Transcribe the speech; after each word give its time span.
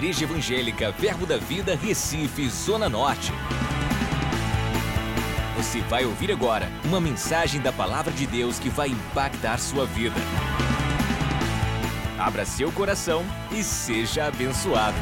Igreja 0.00 0.24
Evangélica 0.24 0.90
Verbo 0.92 1.26
da 1.26 1.36
Vida, 1.36 1.76
Recife, 1.76 2.48
Zona 2.48 2.88
Norte. 2.88 3.30
Você 5.58 5.82
vai 5.82 6.06
ouvir 6.06 6.32
agora 6.32 6.70
uma 6.86 6.98
mensagem 6.98 7.60
da 7.60 7.70
Palavra 7.70 8.10
de 8.10 8.26
Deus 8.26 8.58
que 8.58 8.70
vai 8.70 8.88
impactar 8.88 9.58
sua 9.58 9.84
vida. 9.84 10.16
Abra 12.18 12.46
seu 12.46 12.72
coração 12.72 13.22
e 13.52 13.62
seja 13.62 14.24
abençoado. 14.24 14.96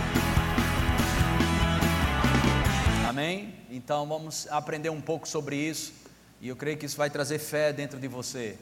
Amém? 3.08 3.54
Então 3.70 4.04
vamos 4.04 4.48
aprender 4.50 4.90
um 4.90 5.00
pouco 5.00 5.28
sobre 5.28 5.54
isso 5.54 5.92
e 6.40 6.48
eu 6.48 6.56
creio 6.56 6.76
que 6.76 6.86
isso 6.86 6.96
vai 6.96 7.08
trazer 7.08 7.38
fé 7.38 7.72
dentro 7.72 8.00
de 8.00 8.08
você. 8.08 8.58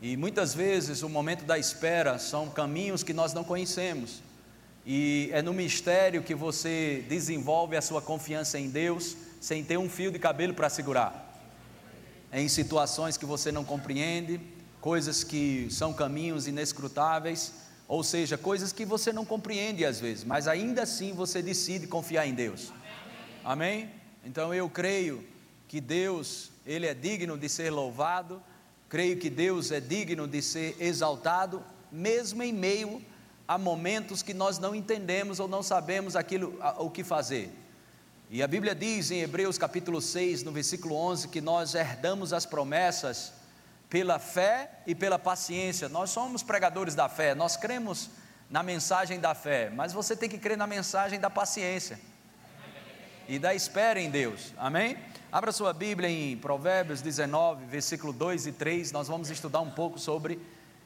E 0.00 0.16
muitas 0.16 0.54
vezes 0.54 1.02
o 1.02 1.08
momento 1.08 1.44
da 1.44 1.58
espera 1.58 2.20
são 2.20 2.48
caminhos 2.48 3.02
que 3.02 3.12
nós 3.12 3.34
não 3.34 3.42
conhecemos. 3.42 4.22
E 4.84 5.30
é 5.32 5.40
no 5.42 5.52
mistério 5.52 6.22
que 6.22 6.34
você 6.34 7.04
desenvolve 7.08 7.76
a 7.76 7.82
sua 7.82 8.02
confiança 8.02 8.58
em 8.58 8.68
Deus 8.68 9.16
sem 9.40 9.64
ter 9.64 9.76
um 9.76 9.88
fio 9.88 10.10
de 10.10 10.18
cabelo 10.18 10.54
para 10.54 10.68
segurar. 10.68 11.40
É 12.30 12.40
em 12.40 12.48
situações 12.48 13.16
que 13.16 13.26
você 13.26 13.52
não 13.52 13.64
compreende, 13.64 14.40
coisas 14.80 15.22
que 15.22 15.68
são 15.70 15.92
caminhos 15.92 16.46
inescrutáveis, 16.46 17.52
ou 17.86 18.02
seja, 18.02 18.38
coisas 18.38 18.72
que 18.72 18.84
você 18.84 19.12
não 19.12 19.24
compreende 19.24 19.84
às 19.84 20.00
vezes, 20.00 20.24
mas 20.24 20.48
ainda 20.48 20.82
assim 20.82 21.12
você 21.12 21.42
decide 21.42 21.86
confiar 21.86 22.26
em 22.26 22.34
Deus. 22.34 22.72
Amém? 23.44 23.90
Então 24.24 24.54
eu 24.54 24.68
creio 24.68 25.24
que 25.68 25.80
Deus, 25.80 26.50
ele 26.64 26.86
é 26.86 26.94
digno 26.94 27.36
de 27.36 27.48
ser 27.48 27.70
louvado 27.70 28.42
Creio 28.92 29.16
que 29.16 29.30
Deus 29.30 29.72
é 29.72 29.80
digno 29.80 30.28
de 30.28 30.42
ser 30.42 30.76
exaltado, 30.78 31.64
mesmo 31.90 32.42
em 32.42 32.52
meio 32.52 33.00
a 33.46 33.58
momentos 33.58 34.22
que 34.22 34.32
nós 34.32 34.58
não 34.58 34.74
entendemos 34.74 35.40
ou 35.40 35.48
não 35.48 35.62
sabemos 35.62 36.16
aquilo 36.16 36.58
o 36.78 36.90
que 36.90 37.04
fazer. 37.04 37.52
E 38.30 38.42
a 38.42 38.48
Bíblia 38.48 38.74
diz 38.74 39.10
em 39.10 39.20
Hebreus 39.20 39.58
capítulo 39.58 40.00
6, 40.00 40.42
no 40.42 40.52
versículo 40.52 40.94
11, 40.94 41.28
que 41.28 41.40
nós 41.40 41.74
herdamos 41.74 42.32
as 42.32 42.46
promessas 42.46 43.32
pela 43.90 44.18
fé 44.18 44.70
e 44.86 44.94
pela 44.94 45.18
paciência. 45.18 45.88
Nós 45.88 46.10
somos 46.10 46.42
pregadores 46.42 46.94
da 46.94 47.08
fé, 47.10 47.34
nós 47.34 47.56
cremos 47.56 48.08
na 48.48 48.62
mensagem 48.62 49.20
da 49.20 49.34
fé, 49.34 49.70
mas 49.70 49.92
você 49.92 50.16
tem 50.16 50.28
que 50.28 50.38
crer 50.38 50.56
na 50.56 50.66
mensagem 50.66 51.20
da 51.20 51.28
paciência 51.28 52.00
e 53.28 53.38
da 53.38 53.54
espera 53.54 54.00
em 54.00 54.10
Deus. 54.10 54.52
Amém? 54.56 54.96
Abra 55.30 55.52
sua 55.52 55.72
Bíblia 55.72 56.08
em 56.08 56.36
Provérbios 56.36 57.00
19, 57.00 57.64
versículo 57.66 58.12
2 58.12 58.46
e 58.46 58.52
3. 58.52 58.92
Nós 58.92 59.08
vamos 59.08 59.30
estudar 59.30 59.60
um 59.60 59.70
pouco 59.70 59.98
sobre 59.98 60.38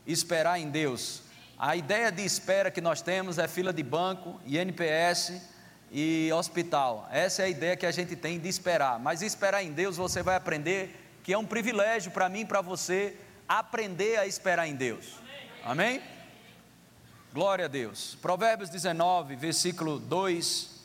esperar 0.06 0.58
em 0.61 0.70
Deus. 0.70 1.23
A 1.58 1.74
ideia 1.74 2.12
de 2.12 2.22
espera 2.22 2.70
que 2.70 2.82
nós 2.82 3.00
temos 3.00 3.38
é 3.38 3.48
fila 3.48 3.72
de 3.72 3.82
banco, 3.82 4.38
INPS 4.44 5.40
e 5.90 6.30
hospital. 6.32 7.08
Essa 7.10 7.42
é 7.42 7.44
a 7.46 7.48
ideia 7.48 7.76
que 7.76 7.86
a 7.86 7.90
gente 7.90 8.14
tem 8.14 8.38
de 8.38 8.48
esperar. 8.48 8.98
Mas 8.98 9.22
esperar 9.22 9.62
em 9.62 9.72
Deus 9.72 9.96
você 9.96 10.22
vai 10.22 10.36
aprender 10.36 11.18
que 11.22 11.32
é 11.32 11.38
um 11.38 11.46
privilégio 11.46 12.10
para 12.10 12.28
mim 12.28 12.40
e 12.40 12.44
para 12.44 12.60
você 12.60 13.16
aprender 13.48 14.18
a 14.18 14.27
esperar 14.27 14.68
em 14.68 14.74
Deus. 14.74 15.14
Amém? 15.64 16.02
Glória 17.32 17.64
a 17.64 17.68
Deus. 17.68 18.16
Provérbios 18.20 18.68
19, 18.68 19.34
versículo 19.36 19.98
2 19.98 20.77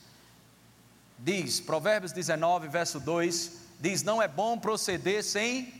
diz, 1.19 1.59
Provérbios 1.59 2.11
19, 2.11 2.67
verso 2.67 2.99
2, 2.99 3.59
diz: 3.79 4.03
Não 4.03 4.21
é 4.21 4.27
bom 4.27 4.57
proceder 4.57 5.23
sem 5.23 5.73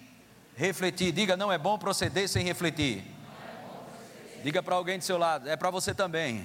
refletir. 0.56 1.12
Diga, 1.12 1.36
não 1.36 1.52
é 1.52 1.58
bom 1.58 1.78
proceder 1.78 2.28
sem 2.28 2.44
refletir. 2.44 3.04
Diga 4.44 4.64
para 4.64 4.76
alguém 4.76 4.98
do 4.98 5.04
seu 5.04 5.20
lado, 5.20 5.48
é 5.48 5.56
para 5.56 5.70
você 5.70 5.94
também. 5.94 6.44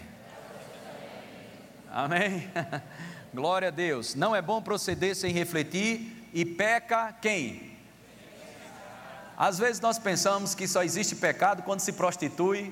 Amém? 1.90 2.50
Glória 3.32 3.68
a 3.68 3.70
Deus. 3.70 4.14
Não 4.14 4.36
é 4.36 4.42
bom 4.42 4.60
proceder 4.60 5.16
sem 5.16 5.32
refletir 5.32 6.28
e 6.34 6.44
peca 6.44 7.10
quem? 7.14 7.74
Às 9.34 9.58
vezes 9.58 9.80
nós 9.80 9.98
pensamos 9.98 10.54
que 10.54 10.68
só 10.68 10.82
existe 10.82 11.16
pecado 11.16 11.62
quando 11.62 11.80
se 11.80 11.94
prostitui, 11.94 12.70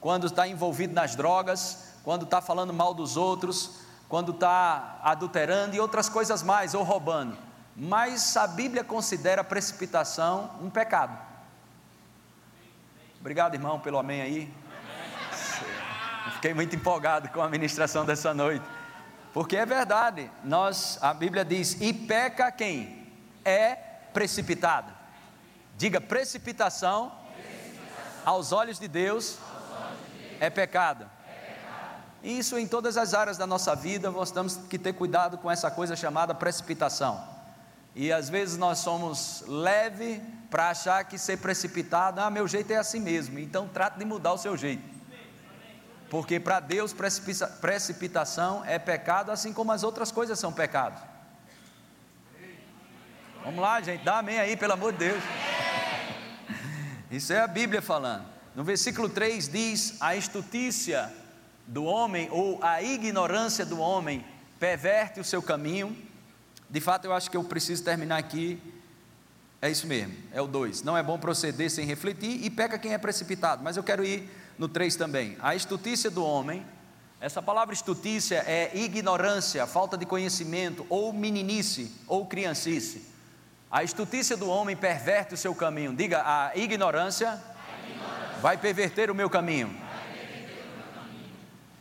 quando 0.00 0.26
está 0.26 0.48
envolvido 0.48 0.94
nas 0.94 1.14
drogas, 1.14 1.92
quando 2.02 2.24
está 2.24 2.40
falando 2.40 2.72
mal 2.72 2.94
dos 2.94 3.16
outros, 3.18 3.80
quando 4.08 4.32
está 4.32 5.00
adulterando 5.02 5.76
e 5.76 5.80
outras 5.80 6.08
coisas 6.08 6.42
mais, 6.42 6.72
ou 6.72 6.82
roubando. 6.82 7.36
Mas 7.76 8.38
a 8.38 8.46
Bíblia 8.46 8.82
considera 8.82 9.42
a 9.42 9.44
precipitação 9.44 10.50
um 10.62 10.70
pecado. 10.70 11.18
Obrigado, 13.20 13.54
irmão, 13.54 13.78
pelo 13.78 13.98
amém 13.98 14.20
aí. 14.20 14.61
Fiquei 16.30 16.54
muito 16.54 16.74
empolgado 16.76 17.28
com 17.28 17.42
a 17.42 17.48
ministração 17.48 18.04
dessa 18.04 18.32
noite. 18.32 18.64
Porque 19.32 19.56
é 19.56 19.66
verdade, 19.66 20.30
nós, 20.44 20.98
a 21.02 21.12
Bíblia 21.12 21.44
diz: 21.44 21.80
"E 21.80 21.92
peca 21.92 22.50
quem 22.52 23.08
é 23.44 23.74
precipitado". 24.12 24.92
Diga 25.76 26.00
precipitação, 26.00 27.12
precipitação. 27.34 28.22
aos 28.24 28.52
olhos 28.52 28.78
de 28.78 28.88
Deus, 28.88 29.38
olhos 29.38 29.98
de 30.12 30.28
Deus. 30.28 30.42
é 30.42 30.50
pecado. 30.50 31.10
Isso 32.22 32.56
em 32.56 32.68
todas 32.68 32.96
as 32.96 33.14
áreas 33.14 33.36
da 33.36 33.46
nossa 33.46 33.74
vida, 33.74 34.10
nós 34.10 34.30
temos 34.30 34.56
que 34.56 34.78
ter 34.78 34.92
cuidado 34.92 35.38
com 35.38 35.50
essa 35.50 35.70
coisa 35.70 35.96
chamada 35.96 36.32
precipitação. 36.32 37.20
E 37.94 38.12
às 38.12 38.28
vezes 38.28 38.56
nós 38.56 38.78
somos 38.78 39.42
leve 39.46 40.22
para 40.48 40.70
achar 40.70 41.04
que 41.04 41.18
ser 41.18 41.38
precipitado, 41.38 42.20
ah, 42.20 42.30
meu 42.30 42.46
jeito 42.46 42.72
é 42.72 42.76
assim 42.76 43.00
mesmo, 43.00 43.38
então 43.38 43.68
trate 43.68 43.98
de 43.98 44.04
mudar 44.04 44.32
o 44.32 44.38
seu 44.38 44.56
jeito. 44.56 44.82
Porque 46.12 46.38
para 46.38 46.60
Deus 46.60 46.94
precipitação 47.62 48.62
é 48.66 48.78
pecado, 48.78 49.30
assim 49.32 49.50
como 49.50 49.72
as 49.72 49.82
outras 49.82 50.12
coisas 50.12 50.38
são 50.38 50.52
pecados. 50.52 51.00
Vamos 53.42 53.58
lá, 53.58 53.80
gente, 53.80 54.04
dá 54.04 54.18
amém 54.18 54.38
aí, 54.38 54.54
pelo 54.54 54.74
amor 54.74 54.92
de 54.92 54.98
Deus. 54.98 55.22
Isso 57.10 57.32
é 57.32 57.40
a 57.40 57.46
Bíblia 57.46 57.80
falando. 57.80 58.26
No 58.54 58.62
versículo 58.62 59.08
3 59.08 59.48
diz: 59.48 59.96
A 60.02 60.14
estutícia 60.14 61.10
do 61.66 61.84
homem 61.84 62.28
ou 62.30 62.62
a 62.62 62.82
ignorância 62.82 63.64
do 63.64 63.80
homem 63.80 64.22
perverte 64.60 65.18
o 65.18 65.24
seu 65.24 65.42
caminho. 65.42 65.96
De 66.68 66.80
fato, 66.82 67.06
eu 67.06 67.14
acho 67.14 67.30
que 67.30 67.38
eu 67.38 67.44
preciso 67.44 67.82
terminar 67.82 68.18
aqui. 68.18 68.60
É 69.62 69.70
isso 69.70 69.86
mesmo, 69.86 70.14
é 70.30 70.42
o 70.42 70.46
2. 70.46 70.82
Não 70.82 70.94
é 70.94 71.02
bom 71.02 71.18
proceder 71.18 71.70
sem 71.70 71.86
refletir 71.86 72.44
e 72.44 72.50
peca 72.50 72.78
quem 72.78 72.92
é 72.92 72.98
precipitado. 72.98 73.64
Mas 73.64 73.78
eu 73.78 73.82
quero 73.82 74.04
ir 74.04 74.41
no 74.62 74.68
3 74.68 74.94
também. 74.94 75.36
A 75.42 75.56
estutícia 75.56 76.08
do 76.08 76.24
homem, 76.24 76.64
essa 77.20 77.42
palavra 77.42 77.74
estutícia 77.74 78.44
é 78.46 78.70
ignorância, 78.74 79.66
falta 79.66 79.98
de 79.98 80.06
conhecimento, 80.06 80.86
ou 80.88 81.12
meninice, 81.12 81.92
ou 82.06 82.26
criancice. 82.26 83.10
A 83.68 83.82
estutícia 83.82 84.36
do 84.36 84.48
homem 84.48 84.76
perverte 84.76 85.34
o 85.34 85.36
seu 85.36 85.52
caminho. 85.52 85.92
Diga, 85.92 86.22
a 86.24 86.56
ignorância, 86.56 87.30
a 87.30 87.90
ignorância. 87.90 88.38
vai 88.40 88.56
perverter 88.56 89.10
o 89.10 89.14
meu 89.14 89.28
caminho 89.28 89.82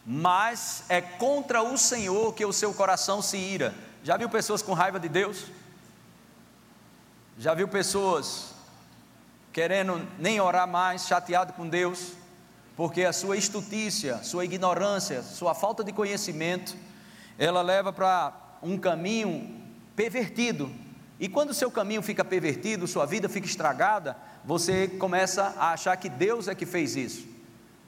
mas 0.03 0.83
é 0.89 0.99
contra 0.99 1.61
o 1.61 1.77
Senhor 1.77 2.33
que 2.33 2.43
o 2.43 2.51
seu 2.51 2.73
coração 2.73 3.21
se 3.21 3.37
ira. 3.37 3.73
Já 4.03 4.17
viu 4.17 4.27
pessoas 4.27 4.61
com 4.61 4.73
raiva 4.73 4.99
de 4.99 5.07
Deus? 5.07 5.45
Já 7.37 7.53
viu 7.53 7.67
pessoas 7.67 8.55
querendo 9.53 10.05
nem 10.17 10.41
orar 10.41 10.67
mais, 10.67 11.05
chateado 11.05 11.53
com 11.53 11.67
Deus, 11.67 12.13
porque 12.75 13.03
a 13.03 13.13
sua 13.13 13.37
estutícia, 13.37 14.23
sua 14.23 14.45
ignorância, 14.45 15.21
sua 15.21 15.53
falta 15.53 15.83
de 15.83 15.91
conhecimento, 15.91 16.75
ela 17.37 17.61
leva 17.61 17.91
para 17.91 18.57
um 18.61 18.77
caminho 18.77 19.61
pervertido. 19.95 20.71
E 21.19 21.27
quando 21.27 21.53
seu 21.53 21.69
caminho 21.69 22.01
fica 22.01 22.23
pervertido, 22.23 22.87
sua 22.87 23.05
vida 23.05 23.29
fica 23.29 23.45
estragada, 23.45 24.17
você 24.43 24.87
começa 24.87 25.53
a 25.57 25.73
achar 25.73 25.95
que 25.97 26.09
Deus 26.09 26.47
é 26.47 26.55
que 26.55 26.65
fez 26.65 26.95
isso. 26.95 27.27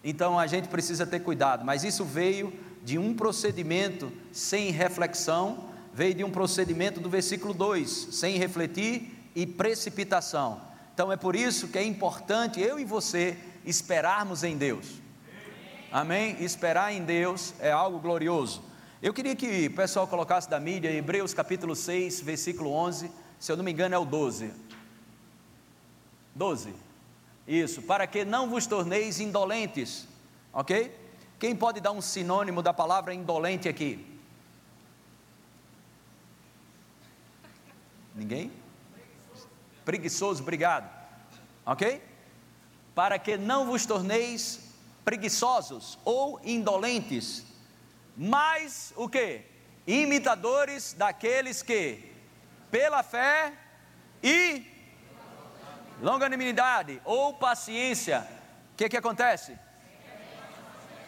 Então 0.04 0.38
a 0.38 0.46
gente 0.48 0.68
precisa 0.68 1.06
ter 1.06 1.22
cuidado, 1.22 1.64
mas 1.64 1.84
isso 1.84 2.04
veio 2.04 2.54
de 2.84 2.98
um 2.98 3.14
procedimento 3.14 4.12
sem 4.32 4.70
reflexão, 4.70 5.70
veio 5.94 6.14
de 6.14 6.24
um 6.24 6.30
procedimento 6.30 7.00
do 7.00 7.10
versículo 7.10 7.54
2, 7.54 8.10
sem 8.12 8.38
refletir 8.38 9.30
e 9.34 9.48
precipitação. 9.48 10.62
Então 10.94 11.12
é 11.12 11.16
por 11.16 11.36
isso 11.36 11.70
que 11.70 11.78
é 11.78 11.84
importante 11.84 12.60
eu 12.60 12.78
e 12.78 12.86
você 12.86 13.38
esperarmos 13.66 14.44
em 14.44 14.58
Deus. 14.58 15.02
Amém? 15.92 16.44
Esperar 16.44 16.94
em 16.94 17.04
Deus 17.04 17.54
é 17.60 17.72
algo 17.72 18.00
glorioso. 18.00 18.64
Eu 19.02 19.14
queria 19.14 19.36
que 19.36 19.68
o 19.68 19.76
pessoal 19.76 20.08
colocasse 20.08 20.50
da 20.50 20.60
mídia 20.60 20.92
Hebreus 20.92 21.34
capítulo 21.34 21.76
6, 21.76 22.22
versículo 22.22 22.72
11, 22.72 23.12
se 23.40 23.52
eu 23.52 23.58
não 23.58 23.64
me 23.64 23.72
engano 23.72 23.94
é 23.94 23.98
o 23.98 24.06
12. 24.06 24.52
12. 26.34 26.74
Isso, 27.48 27.82
para 27.82 28.08
que 28.08 28.24
não 28.24 28.50
vos 28.50 28.66
torneis 28.66 29.20
indolentes, 29.20 30.08
ok? 30.52 30.98
Quem 31.38 31.56
pode 31.56 31.82
dar 31.82 31.92
um 31.92 32.02
sinônimo 32.02 32.62
da 32.62 32.74
palavra 32.74 33.14
indolente 33.14 33.68
aqui? 33.68 34.14
Ninguém? 38.16 38.52
Preguiçoso, 39.84 40.42
obrigado. 40.42 40.90
Ok? 41.66 42.02
Para 42.94 43.18
que 43.18 43.38
não 43.38 43.66
vos 43.66 43.86
torneis 43.86 44.60
preguiçosos 45.04 45.98
ou 46.06 46.40
indolentes. 46.44 47.46
mas 48.16 48.94
o 48.96 49.10
que? 49.10 49.42
Imitadores 49.86 50.94
daqueles 50.94 51.62
que, 51.62 52.12
pela 52.72 53.04
fé 53.04 53.52
e 54.22 54.66
longanimidade 56.02 57.02
ou 57.04 57.34
paciência, 57.34 58.26
o 58.74 58.76
que, 58.78 58.88
que 58.88 58.98
acontece? 58.98 59.58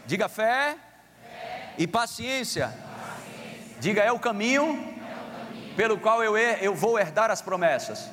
Diga 0.06 0.28
fé, 0.28 0.78
fé. 1.22 1.74
e 1.78 1.88
paciência. 1.88 2.68
paciência. 2.68 3.80
Diga 3.80 4.02
é 4.04 4.12
o 4.12 4.20
caminho, 4.20 4.64
é 4.64 4.68
o 4.68 5.48
caminho. 5.48 5.76
pelo 5.76 6.00
qual 6.00 6.24
eu, 6.24 6.38
eu 6.38 6.76
vou 6.76 7.00
herdar 7.00 7.32
as 7.32 7.42
promessas. 7.42 8.10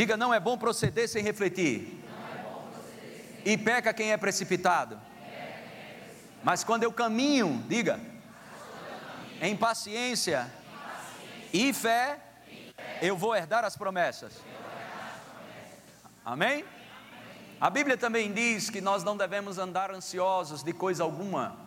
Diga 0.00 0.16
não 0.16 0.32
é 0.32 0.40
bom 0.40 0.56
proceder 0.56 1.06
sem 1.10 1.22
refletir. 1.22 2.02
E 3.44 3.58
peca 3.58 3.92
quem 3.92 4.12
é 4.12 4.16
precipitado. 4.16 4.98
Mas 6.42 6.64
quando 6.64 6.84
eu 6.84 6.90
caminho, 6.90 7.62
diga, 7.68 8.00
em 9.42 9.54
paciência 9.54 10.50
e 11.52 11.70
fé, 11.74 12.18
eu 13.02 13.14
vou 13.14 13.36
herdar 13.36 13.62
as 13.62 13.76
promessas. 13.76 14.32
Amém? 16.24 16.64
A 17.60 17.68
Bíblia 17.68 17.98
também 17.98 18.32
diz 18.32 18.70
que 18.70 18.80
nós 18.80 19.04
não 19.04 19.18
devemos 19.18 19.58
andar 19.58 19.90
ansiosos 19.90 20.62
de 20.62 20.72
coisa 20.72 21.02
alguma. 21.02 21.58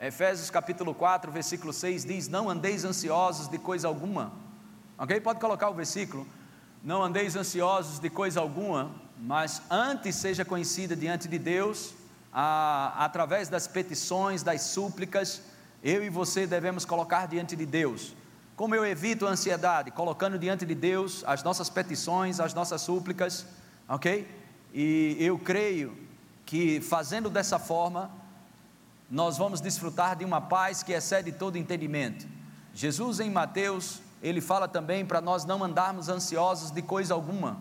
Efésios 0.00 0.50
capítulo 0.50 0.92
4, 0.96 1.30
versículo 1.30 1.72
6 1.72 2.04
diz: 2.04 2.26
Não 2.26 2.50
andeis 2.50 2.84
ansiosos 2.84 3.46
de 3.46 3.56
coisa 3.56 3.86
alguma. 3.86 4.32
Ok? 4.98 5.20
Pode 5.20 5.38
colocar 5.38 5.70
o 5.70 5.74
versículo. 5.74 6.26
Não 6.82 7.02
andeis 7.02 7.34
ansiosos 7.34 7.98
de 7.98 8.08
coisa 8.08 8.40
alguma, 8.40 8.90
mas 9.18 9.62
antes 9.70 10.16
seja 10.16 10.44
conhecida 10.44 10.94
diante 10.94 11.26
de 11.26 11.38
Deus, 11.38 11.94
a, 12.32 13.04
através 13.04 13.48
das 13.48 13.66
petições, 13.66 14.42
das 14.42 14.62
súplicas, 14.62 15.42
eu 15.82 16.04
e 16.04 16.08
você 16.08 16.46
devemos 16.46 16.84
colocar 16.84 17.26
diante 17.26 17.56
de 17.56 17.66
Deus. 17.66 18.14
Como 18.56 18.74
eu 18.74 18.84
evito 18.84 19.26
a 19.26 19.30
ansiedade? 19.30 19.90
Colocando 19.90 20.38
diante 20.38 20.66
de 20.66 20.74
Deus 20.74 21.22
as 21.26 21.42
nossas 21.42 21.70
petições, 21.70 22.40
as 22.40 22.54
nossas 22.54 22.80
súplicas, 22.80 23.46
ok? 23.88 24.26
E 24.72 25.16
eu 25.20 25.38
creio 25.38 25.96
que 26.44 26.80
fazendo 26.80 27.30
dessa 27.30 27.58
forma, 27.58 28.10
nós 29.10 29.38
vamos 29.38 29.60
desfrutar 29.60 30.16
de 30.16 30.24
uma 30.24 30.40
paz 30.40 30.82
que 30.82 30.92
excede 30.92 31.32
todo 31.32 31.56
entendimento. 31.56 32.26
Jesus 32.74 33.20
em 33.20 33.30
Mateus, 33.30 34.00
ele 34.22 34.40
fala 34.40 34.66
também 34.66 35.04
para 35.04 35.20
nós 35.20 35.44
não 35.44 35.62
andarmos 35.62 36.08
ansiosos 36.08 36.70
de 36.70 36.82
coisa 36.82 37.14
alguma, 37.14 37.58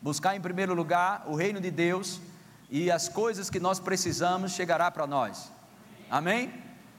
buscar 0.00 0.36
em 0.36 0.40
primeiro 0.40 0.74
lugar 0.74 1.24
o 1.26 1.34
reino 1.34 1.60
de 1.60 1.70
Deus 1.70 2.20
e 2.70 2.90
as 2.90 3.08
coisas 3.08 3.50
que 3.50 3.58
nós 3.58 3.80
precisamos 3.80 4.52
chegará 4.52 4.90
para 4.90 5.06
nós. 5.06 5.50
Amém? 6.10 6.52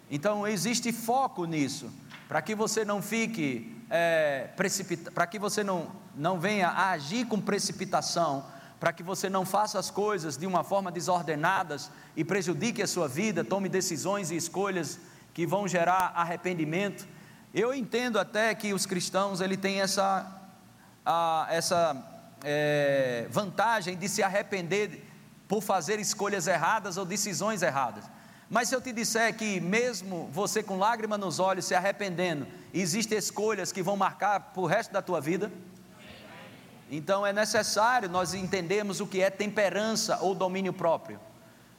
Então 0.09 0.47
existe 0.47 0.91
foco 0.91 1.45
nisso, 1.45 1.91
para 2.27 2.41
que 2.41 2.55
você 2.55 2.83
não 2.83 3.01
fique 3.01 3.83
é, 3.89 4.49
precipita, 4.55 5.11
para 5.11 5.25
que 5.27 5.39
você 5.39 5.63
não, 5.63 5.91
não 6.15 6.39
venha 6.39 6.69
a 6.69 6.91
agir 6.91 7.25
com 7.25 7.39
precipitação 7.39 8.45
para 8.79 8.93
que 8.93 9.03
você 9.03 9.29
não 9.29 9.45
faça 9.45 9.77
as 9.77 9.91
coisas 9.91 10.37
de 10.37 10.47
uma 10.47 10.63
forma 10.63 10.91
desordenadas 10.91 11.91
e 12.15 12.23
prejudique 12.23 12.81
a 12.81 12.87
sua 12.87 13.07
vida, 13.07 13.43
tome 13.43 13.67
decisões 13.67 14.31
e 14.31 14.37
escolhas 14.37 14.97
que 15.33 15.45
vão 15.45 15.67
gerar 15.67 16.13
arrependimento. 16.15 17.05
Eu 17.53 17.73
entendo 17.73 18.19
até 18.19 18.53
que 18.53 18.73
os 18.73 18.85
cristãos 18.85 19.41
ele 19.41 19.57
têm 19.57 19.81
essa, 19.81 20.25
a, 21.03 21.47
essa 21.49 21.95
é, 22.43 23.27
vantagem 23.31 23.97
de 23.97 24.07
se 24.07 24.21
arrepender 24.21 25.05
por 25.47 25.63
fazer 25.63 25.99
escolhas 25.99 26.45
erradas 26.45 26.95
ou 26.95 27.05
decisões 27.05 27.63
erradas. 27.63 28.03
Mas 28.49 28.69
se 28.69 28.75
eu 28.75 28.81
te 28.81 28.91
disser 28.91 29.35
que 29.35 29.59
mesmo 29.59 30.29
você 30.31 30.61
com 30.61 30.77
lágrima 30.77 31.17
nos 31.17 31.39
olhos 31.39 31.65
se 31.65 31.73
arrependendo, 31.73 32.47
existem 32.73 33.17
escolhas 33.17 33.71
que 33.71 33.81
vão 33.81 33.97
marcar 33.97 34.39
para 34.39 34.61
o 34.61 34.67
resto 34.67 34.91
da 34.91 35.01
tua 35.01 35.19
vida, 35.19 35.51
então 36.91 37.25
é 37.25 37.33
necessário 37.33 38.09
nós 38.09 38.33
entendermos 38.33 38.99
o 38.99 39.07
que 39.07 39.21
é 39.21 39.29
temperança 39.29 40.19
ou 40.21 40.33
domínio 40.33 40.73
próprio. 40.73 41.19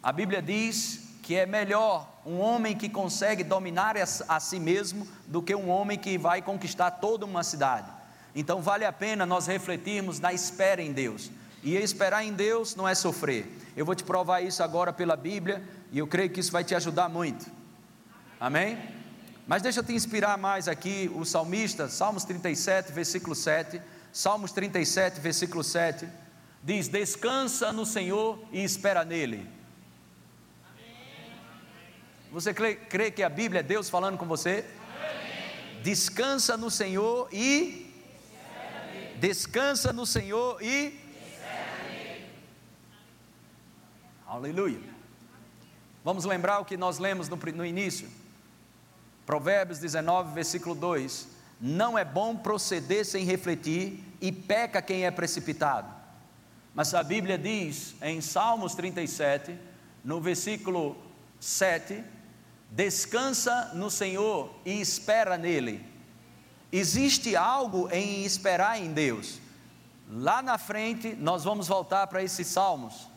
A 0.02 0.12
Bíblia 0.12 0.40
diz 0.40 1.09
que 1.22 1.36
é 1.36 1.46
melhor 1.46 2.08
um 2.24 2.38
homem 2.38 2.76
que 2.76 2.88
consegue 2.88 3.42
dominar 3.44 3.96
a 3.96 4.40
si 4.40 4.60
mesmo 4.60 5.06
do 5.26 5.42
que 5.42 5.54
um 5.54 5.68
homem 5.68 5.98
que 5.98 6.18
vai 6.18 6.42
conquistar 6.42 6.90
toda 6.90 7.24
uma 7.24 7.42
cidade. 7.42 7.90
Então 8.34 8.60
vale 8.60 8.84
a 8.84 8.92
pena 8.92 9.26
nós 9.26 9.46
refletirmos 9.46 10.20
na 10.20 10.32
espera 10.32 10.82
em 10.82 10.92
Deus. 10.92 11.30
E 11.62 11.76
esperar 11.76 12.24
em 12.24 12.32
Deus 12.32 12.74
não 12.74 12.88
é 12.88 12.94
sofrer. 12.94 13.46
Eu 13.76 13.84
vou 13.84 13.94
te 13.94 14.04
provar 14.04 14.40
isso 14.40 14.62
agora 14.62 14.92
pela 14.92 15.16
Bíblia 15.16 15.62
e 15.92 15.98
eu 15.98 16.06
creio 16.06 16.30
que 16.30 16.40
isso 16.40 16.52
vai 16.52 16.64
te 16.64 16.74
ajudar 16.74 17.08
muito. 17.08 17.50
Amém? 18.38 18.78
Mas 19.46 19.62
deixa 19.62 19.80
eu 19.80 19.84
te 19.84 19.92
inspirar 19.92 20.38
mais 20.38 20.68
aqui, 20.68 21.10
o 21.14 21.24
salmista, 21.24 21.88
Salmos 21.88 22.24
37, 22.24 22.92
versículo 22.92 23.34
7 23.34 23.80
Salmos 24.12 24.50
37, 24.50 25.20
versículo 25.20 25.62
7, 25.62 26.08
diz: 26.62 26.88
Descansa 26.88 27.72
no 27.72 27.86
Senhor 27.86 28.42
e 28.52 28.62
espera 28.62 29.04
nele. 29.04 29.48
Você 32.32 32.54
crê, 32.54 32.76
crê, 32.76 33.10
que 33.10 33.22
a 33.22 33.28
Bíblia 33.28 33.60
é 33.60 33.62
Deus 33.62 33.90
falando 33.90 34.16
com 34.16 34.26
você? 34.26 34.64
Descansa 35.82 36.56
no 36.56 36.70
Senhor 36.70 37.28
e. 37.32 37.92
Descansa 39.16 39.92
no 39.92 40.06
Senhor 40.06 40.62
e. 40.62 40.98
Aleluia. 44.26 44.80
Vamos 46.04 46.24
lembrar 46.24 46.60
o 46.60 46.64
que 46.64 46.76
nós 46.76 46.98
lemos 46.98 47.28
no, 47.28 47.36
no 47.36 47.66
início. 47.66 48.08
Provérbios 49.26 49.78
19, 49.78 50.32
versículo 50.32 50.74
2 50.74 51.40
não 51.60 51.98
é 51.98 52.04
bom 52.04 52.34
proceder 52.34 53.04
sem 53.04 53.24
refletir 53.24 54.02
e 54.20 54.32
peca 54.32 54.80
quem 54.80 55.04
é 55.04 55.10
precipitado. 55.10 55.92
Mas 56.74 56.94
a 56.94 57.02
Bíblia 57.02 57.36
diz 57.36 57.94
em 58.00 58.20
Salmos 58.20 58.74
37, 58.74 59.54
no 60.02 60.20
versículo 60.20 60.96
7, 61.38 62.02
descansa 62.70 63.72
no 63.74 63.90
Senhor 63.90 64.54
e 64.64 64.80
espera 64.80 65.36
nele. 65.36 65.84
Existe 66.72 67.34
algo 67.34 67.88
em 67.90 68.24
esperar 68.24 68.80
em 68.80 68.92
Deus. 68.92 69.40
Lá 70.08 70.40
na 70.40 70.56
frente 70.56 71.14
nós 71.14 71.44
vamos 71.44 71.68
voltar 71.68 72.06
para 72.06 72.22
esses 72.22 72.46
salmos, 72.46 73.08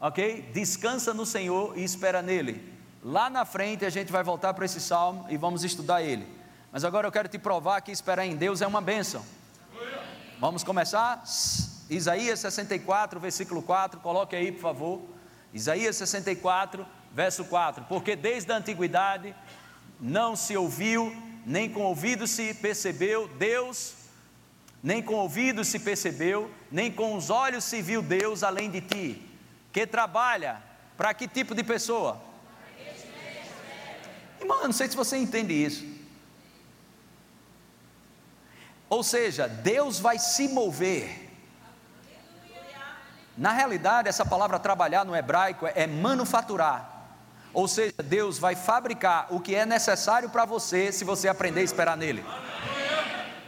ok? 0.00 0.50
Descansa 0.52 1.14
no 1.14 1.24
Senhor 1.24 1.76
e 1.76 1.84
espera 1.84 2.20
nele. 2.22 2.72
Lá 3.02 3.30
na 3.30 3.44
frente 3.44 3.84
a 3.84 3.90
gente 3.90 4.12
vai 4.12 4.22
voltar 4.22 4.52
para 4.52 4.64
esse 4.64 4.80
salmo 4.80 5.26
e 5.30 5.36
vamos 5.36 5.64
estudar 5.64 6.02
ele. 6.02 6.26
Mas 6.70 6.84
agora 6.84 7.06
eu 7.06 7.12
quero 7.12 7.28
te 7.28 7.38
provar 7.38 7.80
que 7.80 7.90
esperar 7.90 8.26
em 8.26 8.36
Deus 8.36 8.60
é 8.60 8.66
uma 8.66 8.80
bênção. 8.80 9.24
Vamos 10.38 10.62
começar? 10.62 11.22
Isaías 11.88 12.40
64, 12.40 13.18
versículo 13.18 13.62
4, 13.62 14.00
coloque 14.00 14.36
aí, 14.36 14.52
por 14.52 14.60
favor. 14.60 15.02
Isaías 15.52 15.96
64, 15.96 16.86
verso 17.12 17.44
4. 17.44 17.84
Porque 17.84 18.16
desde 18.16 18.52
a 18.52 18.56
antiguidade 18.56 19.34
não 20.00 20.34
se 20.34 20.56
ouviu, 20.56 21.14
nem 21.44 21.68
com 21.68 21.82
ouvido 21.82 22.26
se 22.26 22.54
percebeu 22.54 23.28
Deus, 23.28 23.94
nem 24.82 25.02
com 25.02 25.14
ouvido 25.14 25.64
se 25.64 25.78
percebeu, 25.78 26.50
nem 26.70 26.90
com 26.90 27.14
os 27.14 27.28
olhos 27.30 27.64
se 27.64 27.82
viu 27.82 28.02
Deus 28.02 28.42
além 28.42 28.70
de 28.70 28.80
ti, 28.80 29.22
que 29.72 29.86
trabalha 29.86 30.62
para 30.96 31.12
que 31.14 31.28
tipo 31.28 31.54
de 31.54 31.62
pessoa? 31.62 32.20
Irmão, 34.40 34.64
não 34.64 34.72
sei 34.72 34.88
se 34.88 34.96
você 34.96 35.18
entende 35.18 35.52
isso. 35.52 35.86
Ou 38.88 39.02
seja, 39.04 39.46
Deus 39.46 40.00
vai 40.00 40.18
se 40.18 40.48
mover. 40.48 41.28
Na 43.36 43.52
realidade, 43.52 44.08
essa 44.08 44.26
palavra 44.26 44.58
trabalhar 44.58 45.04
no 45.04 45.14
hebraico 45.14 45.66
é 45.66 45.86
manufaturar. 45.86 46.89
Ou 47.52 47.66
seja, 47.66 47.94
Deus 48.04 48.38
vai 48.38 48.54
fabricar 48.54 49.26
o 49.30 49.40
que 49.40 49.54
é 49.54 49.66
necessário 49.66 50.30
para 50.30 50.44
você 50.44 50.92
se 50.92 51.04
você 51.04 51.28
aprender 51.28 51.60
a 51.60 51.64
esperar 51.64 51.96
nele. 51.96 52.24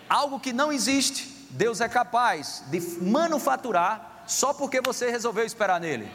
Algo 0.09 0.41
que 0.41 0.53
não 0.53 0.73
existe, 0.73 1.47
Deus 1.51 1.81
é 1.81 1.89
capaz 1.89 2.65
de 2.69 2.81
manufaturar 3.03 4.25
só 4.27 4.53
porque 4.53 4.81
você 4.81 5.11
resolveu 5.11 5.45
esperar 5.45 5.81
nele. 5.81 6.11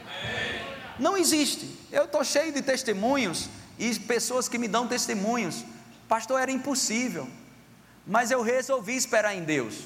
Não 1.00 1.18
existe. 1.18 1.78
Eu 1.92 2.06
estou 2.06 2.24
cheio 2.24 2.52
de 2.52 2.62
testemunhos 2.62 3.50
e 3.80 3.94
pessoas 4.00 4.50
que 4.50 4.58
me 4.58 4.68
dão 4.68 4.88
testemunhos. 4.88 5.64
Pastor, 6.08 6.42
era 6.42 6.52
impossível 6.52 7.28
mas 8.08 8.32
eu 8.32 8.42
resolvi 8.42 8.96
esperar 8.96 9.36
em 9.36 9.44
Deus. 9.44 9.84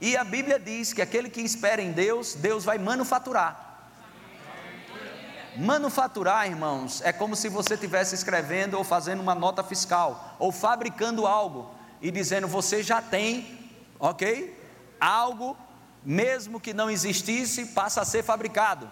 E 0.00 0.16
a 0.16 0.24
Bíblia 0.24 0.58
diz 0.58 0.92
que 0.92 1.00
aquele 1.00 1.30
que 1.30 1.40
espera 1.40 1.80
em 1.80 1.92
Deus, 1.92 2.34
Deus 2.34 2.64
vai 2.64 2.78
manufaturar. 2.78 3.67
Manufaturar, 5.58 6.46
irmãos, 6.46 7.02
é 7.02 7.12
como 7.12 7.34
se 7.34 7.48
você 7.48 7.74
estivesse 7.74 8.14
escrevendo 8.14 8.78
ou 8.78 8.84
fazendo 8.84 9.20
uma 9.20 9.34
nota 9.34 9.64
fiscal, 9.64 10.36
ou 10.38 10.52
fabricando 10.52 11.26
algo 11.26 11.74
e 12.00 12.12
dizendo 12.12 12.46
você 12.46 12.80
já 12.80 13.02
tem, 13.02 13.68
ok? 13.98 14.56
Algo, 15.00 15.56
mesmo 16.04 16.60
que 16.60 16.72
não 16.72 16.88
existisse, 16.88 17.66
passa 17.66 18.02
a 18.02 18.04
ser 18.04 18.22
fabricado. 18.22 18.88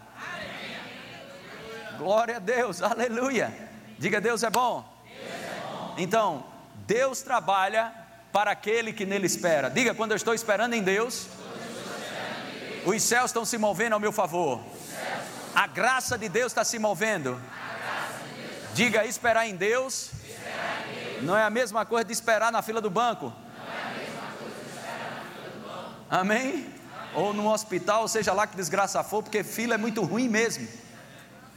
Glória 1.98 2.36
a 2.36 2.40
Deus, 2.40 2.82
aleluia. 2.82 3.56
Diga 3.96 4.20
Deus 4.20 4.42
é 4.42 4.50
bom. 4.50 4.84
Deus 5.04 5.20
é 5.22 5.60
bom. 5.72 5.94
Então, 5.96 6.44
Deus 6.84 7.22
trabalha 7.22 7.92
para 8.32 8.50
aquele 8.50 8.92
que 8.92 9.06
nele 9.06 9.26
espera. 9.26 9.70
Diga 9.70 9.94
quando 9.94 10.10
eu 10.10 10.16
estou 10.16 10.34
esperando 10.34 10.74
em 10.74 10.82
Deus, 10.82 11.28
os 12.84 13.02
céus 13.04 13.26
estão 13.30 13.44
se 13.44 13.56
movendo 13.56 13.92
ao 13.92 14.00
meu 14.00 14.10
favor. 14.10 14.60
A 15.56 15.66
graça 15.66 16.18
de 16.18 16.28
Deus 16.28 16.52
está 16.52 16.64
se 16.64 16.78
movendo. 16.78 17.40
Diga 18.74 19.06
esperar 19.06 19.46
em 19.46 19.56
Deus. 19.56 20.10
Não 21.22 21.34
é 21.34 21.42
a 21.42 21.48
mesma 21.48 21.86
coisa 21.86 22.04
de 22.04 22.12
esperar 22.12 22.52
na 22.52 22.60
fila 22.60 22.78
do 22.78 22.90
banco. 22.90 23.32
Amém? 26.10 26.70
Ou 27.14 27.32
no 27.32 27.50
hospital, 27.50 28.06
seja 28.06 28.34
lá 28.34 28.46
que 28.46 28.54
desgraça 28.54 29.02
for, 29.02 29.22
porque 29.22 29.42
fila 29.42 29.76
é 29.76 29.78
muito 29.78 30.02
ruim 30.02 30.28
mesmo. 30.28 30.68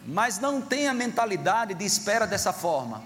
Mas 0.05 0.39
não 0.39 0.61
tenha 0.61 0.93
mentalidade 0.93 1.73
de 1.73 1.83
espera 1.83 2.25
dessa 2.25 2.53
forma. 2.53 3.03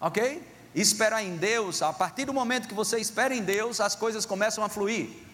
Ok? 0.00 0.42
Esperar 0.74 1.22
em 1.22 1.36
Deus, 1.36 1.82
a 1.82 1.92
partir 1.92 2.24
do 2.24 2.32
momento 2.32 2.66
que 2.66 2.72
você 2.72 2.98
espera 2.98 3.34
em 3.34 3.42
Deus, 3.42 3.78
as 3.78 3.94
coisas 3.94 4.24
começam 4.24 4.64
a 4.64 4.70
fluir. 4.70 5.27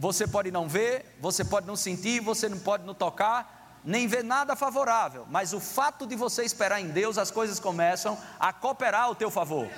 Você 0.00 0.26
pode 0.26 0.50
não 0.50 0.66
ver, 0.66 1.14
você 1.20 1.44
pode 1.44 1.66
não 1.66 1.76
sentir, 1.76 2.20
você 2.20 2.48
não 2.48 2.58
pode 2.58 2.86
não 2.86 2.94
tocar, 2.94 3.82
nem 3.84 4.06
ver 4.06 4.24
nada 4.24 4.56
favorável, 4.56 5.26
mas 5.28 5.52
o 5.52 5.60
fato 5.60 6.06
de 6.06 6.16
você 6.16 6.42
esperar 6.42 6.80
em 6.80 6.88
Deus, 6.88 7.18
as 7.18 7.30
coisas 7.30 7.60
começam 7.60 8.18
a 8.38 8.50
cooperar 8.50 9.02
ao 9.02 9.14
teu 9.14 9.30
favor. 9.30 9.68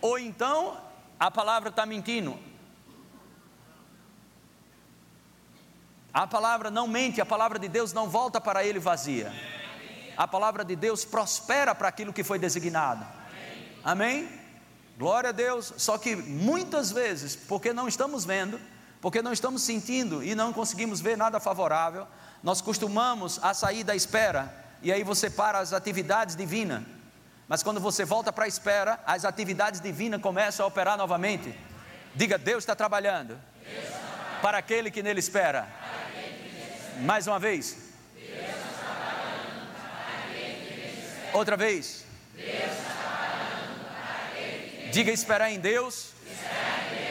Ou 0.00 0.20
então, 0.20 0.80
a 1.18 1.32
palavra 1.32 1.70
está 1.70 1.84
mentindo. 1.84 2.38
A 6.14 6.24
palavra 6.24 6.70
não 6.70 6.86
mente, 6.86 7.20
a 7.20 7.26
palavra 7.26 7.58
de 7.58 7.66
Deus 7.66 7.92
não 7.92 8.08
volta 8.08 8.40
para 8.40 8.64
ele 8.64 8.78
vazia. 8.78 9.32
A 10.16 10.28
palavra 10.28 10.64
de 10.64 10.76
Deus 10.76 11.04
prospera 11.04 11.74
para 11.74 11.88
aquilo 11.88 12.12
que 12.12 12.22
foi 12.22 12.38
designado. 12.38 13.04
Amém? 13.82 14.28
Glória 14.96 15.30
a 15.30 15.32
Deus. 15.32 15.74
Só 15.76 15.98
que 15.98 16.14
muitas 16.14 16.92
vezes, 16.92 17.34
porque 17.34 17.72
não 17.72 17.88
estamos 17.88 18.24
vendo, 18.24 18.60
porque 19.00 19.22
não 19.22 19.32
estamos 19.32 19.62
sentindo 19.62 20.22
e 20.22 20.34
não 20.34 20.52
conseguimos 20.52 21.00
ver 21.00 21.16
nada 21.16 21.38
favorável, 21.38 22.06
nós 22.42 22.60
costumamos 22.60 23.38
a 23.42 23.54
sair 23.54 23.84
da 23.84 23.94
espera 23.94 24.52
e 24.82 24.92
aí 24.92 25.02
você 25.02 25.28
para 25.28 25.58
as 25.58 25.72
atividades 25.72 26.36
divinas. 26.36 26.82
Mas 27.48 27.62
quando 27.62 27.80
você 27.80 28.04
volta 28.04 28.32
para 28.32 28.44
a 28.44 28.48
espera, 28.48 29.00
as 29.06 29.24
atividades 29.24 29.80
divinas 29.80 30.20
começam 30.20 30.64
a 30.64 30.68
operar 30.68 30.98
novamente. 30.98 31.54
Diga, 32.14 32.36
Deus 32.36 32.62
está 32.62 32.74
trabalhando. 32.76 33.38
Para 34.42 34.58
aquele 34.58 34.90
que 34.90 35.02
nele 35.02 35.20
espera. 35.20 35.66
Mais 37.00 37.26
uma 37.26 37.38
vez. 37.38 37.88
Outra 41.32 41.56
vez. 41.56 42.04
Diga 44.92 45.10
esperar 45.10 45.50
em 45.50 45.58
Deus. 45.58 46.10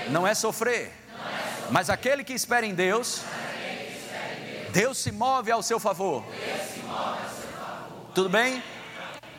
Não 0.09 0.27
é 0.27 0.33
sofrer. 0.33 1.06
Mas 1.69 1.89
aquele 1.89 2.23
que 2.23 2.33
espera 2.33 2.65
em 2.65 2.73
Deus, 2.73 3.21
Deus 4.71 4.97
se 4.97 5.11
move 5.11 5.51
ao 5.51 5.61
seu 5.61 5.79
favor. 5.79 6.23
Tudo 8.13 8.29
bem? 8.29 8.63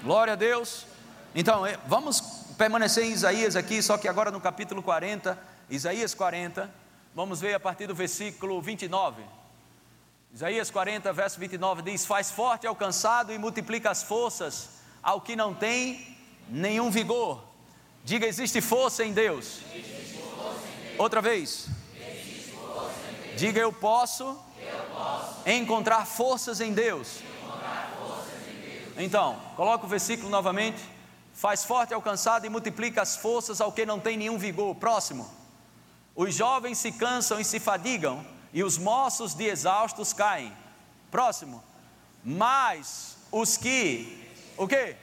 Glória 0.02 0.34
a 0.34 0.36
Deus. 0.36 0.86
Então, 1.34 1.66
eh, 1.66 1.78
vamos 1.86 2.20
permanecer 2.56 3.04
em 3.04 3.12
Isaías 3.12 3.56
aqui, 3.56 3.82
só 3.82 3.96
que 3.96 4.08
agora 4.08 4.30
no 4.30 4.40
capítulo 4.40 4.82
40, 4.82 5.38
Isaías 5.70 6.14
40, 6.14 6.70
vamos 7.14 7.40
ver 7.40 7.54
a 7.54 7.60
partir 7.60 7.86
do 7.86 7.94
versículo 7.94 8.60
29. 8.60 9.22
Isaías 10.32 10.70
40, 10.70 11.12
verso 11.12 11.40
29 11.40 11.82
diz: 11.82 12.04
Faz 12.04 12.30
forte 12.30 12.66
ao 12.66 12.76
cansado 12.76 13.32
e 13.32 13.38
multiplica 13.38 13.90
as 13.90 14.02
forças 14.02 14.68
ao 15.02 15.20
que 15.20 15.34
não 15.34 15.54
tem 15.54 16.16
nenhum 16.48 16.90
vigor. 16.90 17.42
Diga: 18.04 18.26
existe 18.26 18.60
força 18.60 19.04
em 19.04 19.12
Deus. 19.12 19.60
Outra 20.98 21.22
vez. 21.22 21.77
Diga 23.38 23.60
eu 23.60 23.72
posso, 23.72 24.36
eu 24.60 24.82
posso 24.92 25.48
encontrar 25.48 26.04
forças 26.04 26.60
em 26.60 26.72
Deus. 26.72 27.20
Então, 28.96 29.38
coloca 29.54 29.86
o 29.86 29.88
versículo 29.88 30.28
novamente. 30.28 30.82
Faz 31.32 31.64
forte 31.64 31.94
ao 31.94 32.02
cansado 32.02 32.46
e 32.46 32.48
multiplica 32.48 33.00
as 33.00 33.16
forças 33.16 33.60
ao 33.60 33.70
que 33.70 33.86
não 33.86 34.00
tem 34.00 34.16
nenhum 34.16 34.36
vigor. 34.36 34.74
Próximo. 34.74 35.30
Os 36.16 36.34
jovens 36.34 36.78
se 36.78 36.90
cansam 36.90 37.38
e 37.38 37.44
se 37.44 37.60
fadigam, 37.60 38.26
e 38.52 38.64
os 38.64 38.76
moços 38.76 39.34
de 39.34 39.44
exaustos 39.44 40.12
caem. 40.12 40.52
Próximo. 41.08 41.62
Mas 42.24 43.16
os 43.30 43.56
que, 43.56 44.28
o 44.56 44.66
que? 44.66 44.96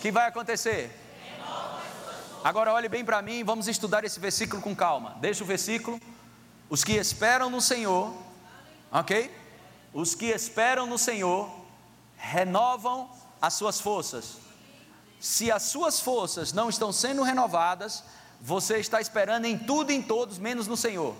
que 0.00 0.10
vai 0.10 0.26
acontecer? 0.26 0.90
Agora 2.42 2.72
olhe 2.72 2.88
bem 2.88 3.04
para 3.04 3.22
mim, 3.22 3.44
vamos 3.44 3.68
estudar 3.68 4.04
esse 4.04 4.18
versículo 4.18 4.60
com 4.60 4.74
calma. 4.74 5.16
Deixa 5.20 5.44
o 5.44 5.46
versículo. 5.46 6.00
Os 6.70 6.84
que 6.84 6.92
esperam 6.92 7.48
no 7.48 7.60
Senhor, 7.60 8.14
ok? 8.90 9.34
Os 9.92 10.14
que 10.14 10.26
esperam 10.26 10.86
no 10.86 10.98
Senhor 10.98 11.50
renovam 12.16 13.10
as 13.40 13.54
suas 13.54 13.80
forças. 13.80 14.36
Se 15.18 15.50
as 15.50 15.64
suas 15.64 16.00
forças 16.00 16.52
não 16.52 16.68
estão 16.68 16.92
sendo 16.92 17.22
renovadas, 17.22 18.04
você 18.40 18.78
está 18.78 19.00
esperando 19.00 19.46
em 19.46 19.58
tudo 19.58 19.90
e 19.90 19.94
em 19.96 20.02
todos, 20.02 20.38
menos 20.38 20.66
no 20.66 20.76
Senhor. 20.76 21.16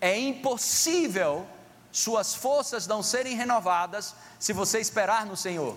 É 0.00 0.16
impossível 0.18 1.46
suas 1.90 2.34
forças 2.34 2.86
não 2.86 3.02
serem 3.02 3.34
renovadas 3.34 4.14
se 4.38 4.52
você 4.52 4.78
esperar 4.78 5.24
no 5.24 5.36
Senhor. 5.36 5.76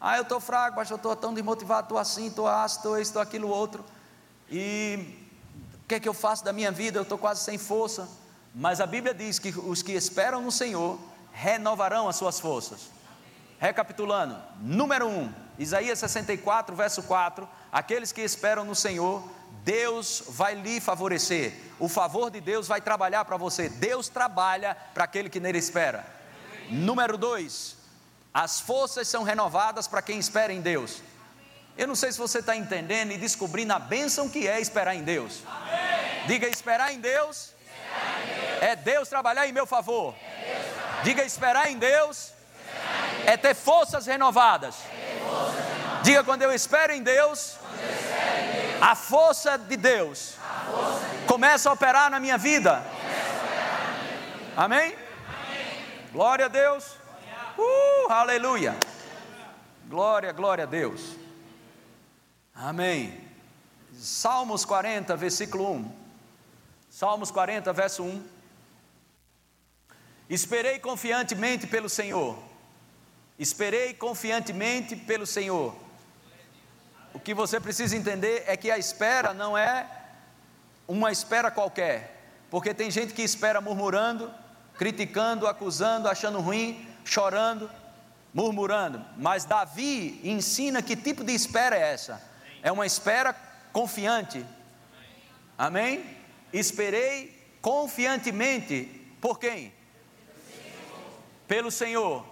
Ah, 0.00 0.16
eu 0.16 0.22
estou 0.22 0.40
fraco, 0.40 0.76
mas 0.76 0.90
eu 0.90 0.96
estou 0.96 1.16
tão 1.16 1.32
desmotivado, 1.32 1.84
estou 1.84 1.98
assim, 1.98 2.26
estou 2.26 2.46
ácido, 2.46 2.80
estou 2.80 2.98
isso, 2.98 3.10
estou 3.10 3.22
aquilo 3.22 3.48
outro. 3.48 3.84
E 4.50 5.26
o 5.82 5.88
que 5.88 5.94
é 5.94 6.00
que 6.00 6.08
eu 6.08 6.14
faço 6.14 6.44
da 6.44 6.52
minha 6.52 6.70
vida? 6.70 6.98
Eu 6.98 7.02
estou 7.02 7.16
quase 7.16 7.42
sem 7.42 7.58
força. 7.58 8.08
Mas 8.54 8.80
a 8.80 8.86
Bíblia 8.86 9.14
diz 9.14 9.38
que 9.38 9.50
os 9.50 9.82
que 9.82 9.92
esperam 9.92 10.40
no 10.40 10.52
Senhor 10.52 10.98
renovarão 11.32 12.08
as 12.08 12.16
suas 12.16 12.40
forças. 12.40 12.90
Recapitulando, 13.58 14.36
número 14.60 15.06
1, 15.06 15.10
um, 15.10 15.32
Isaías 15.58 15.98
64, 15.98 16.74
verso 16.74 17.02
4: 17.02 17.48
aqueles 17.72 18.12
que 18.12 18.20
esperam 18.20 18.64
no 18.64 18.74
Senhor, 18.74 19.22
Deus 19.62 20.22
vai 20.28 20.54
lhe 20.54 20.80
favorecer, 20.80 21.54
o 21.78 21.88
favor 21.88 22.30
de 22.30 22.40
Deus 22.40 22.66
vai 22.68 22.80
trabalhar 22.80 23.24
para 23.24 23.36
você, 23.36 23.68
Deus 23.68 24.08
trabalha 24.08 24.76
para 24.94 25.04
aquele 25.04 25.28
que 25.28 25.40
nele 25.40 25.58
espera. 25.58 26.06
Número 26.70 27.16
2, 27.18 27.75
as 28.36 28.60
forças 28.60 29.08
são 29.08 29.22
renovadas 29.22 29.88
para 29.88 30.02
quem 30.02 30.18
espera 30.18 30.52
em 30.52 30.60
Deus. 30.60 31.02
Eu 31.74 31.86
não 31.86 31.94
sei 31.94 32.12
se 32.12 32.18
você 32.18 32.40
está 32.40 32.54
entendendo 32.54 33.12
e 33.12 33.16
descobrindo 33.16 33.72
a 33.72 33.78
bênção 33.78 34.28
que 34.28 34.46
é 34.46 34.60
esperar 34.60 34.94
em 34.94 35.02
Deus. 35.02 35.42
Amém. 35.46 36.26
Diga: 36.26 36.46
esperar 36.46 36.92
em 36.92 37.00
Deus, 37.00 37.54
esperar 37.54 38.22
em 38.22 38.26
Deus. 38.26 38.62
é 38.62 38.76
Deus 38.76 39.08
trabalhar 39.08 39.48
em 39.48 39.52
meu 39.52 39.64
favor. 39.64 40.14
Diga: 41.02 41.24
esperar 41.24 41.70
em 41.70 41.78
Deus, 41.78 42.34
esperar 42.58 43.08
em 43.08 43.14
Deus. 43.14 43.28
é 43.28 43.36
ter 43.38 43.54
forças 43.54 44.04
renovadas. 44.04 44.76
É 44.84 45.18
forças 45.18 45.54
renovadas. 45.54 46.02
Diga: 46.02 46.22
quando 46.22 46.42
eu 46.42 46.52
espero 46.52 46.92
em 46.92 47.02
Deus, 47.02 47.56
Deus 47.56 48.82
a 48.82 48.94
força 48.94 49.56
de 49.56 49.78
Deus, 49.78 50.34
força 50.70 51.06
começa 51.26 51.70
a 51.70 51.72
operar 51.72 52.10
na 52.10 52.20
minha 52.20 52.36
vida. 52.36 52.84
Amém? 54.54 54.78
Amém? 54.78 54.94
Glória 56.12 56.44
a 56.44 56.48
Deus. 56.48 57.05
Uh, 57.58 58.10
aleluia. 58.10 58.76
Glória, 59.88 60.32
glória 60.32 60.64
a 60.64 60.66
Deus. 60.66 61.16
Amém. 62.54 63.20
Salmos 63.94 64.64
40, 64.64 65.16
versículo 65.16 65.72
1. 65.72 65.92
Salmos 66.90 67.30
40, 67.30 67.72
verso 67.72 68.02
1. 68.02 68.24
Esperei 70.28 70.78
confiantemente 70.78 71.66
pelo 71.66 71.88
Senhor. 71.88 72.38
Esperei 73.38 73.94
confiantemente 73.94 74.96
pelo 74.96 75.26
Senhor. 75.26 75.74
O 77.14 77.20
que 77.20 77.32
você 77.32 77.60
precisa 77.60 77.96
entender 77.96 78.44
é 78.46 78.56
que 78.56 78.70
a 78.70 78.76
espera 78.76 79.32
não 79.32 79.56
é 79.56 79.86
uma 80.86 81.10
espera 81.10 81.50
qualquer, 81.50 82.30
porque 82.50 82.74
tem 82.74 82.90
gente 82.90 83.14
que 83.14 83.22
espera 83.22 83.60
murmurando, 83.60 84.32
criticando, 84.76 85.46
acusando, 85.46 86.08
achando 86.08 86.40
ruim, 86.40 86.86
chorando, 87.06 87.70
murmurando. 88.34 89.02
Mas 89.16 89.44
Davi 89.46 90.20
ensina 90.22 90.82
que 90.82 90.94
tipo 90.96 91.24
de 91.24 91.32
espera 91.32 91.76
é 91.76 91.92
essa? 91.92 92.20
É 92.62 92.70
uma 92.70 92.84
espera 92.84 93.34
confiante. 93.72 94.44
Amém? 95.56 96.04
Esperei 96.52 97.56
confiantemente 97.62 98.84
por 99.20 99.38
quem? 99.38 99.72
Pelo 101.48 101.70
Senhor. 101.70 102.26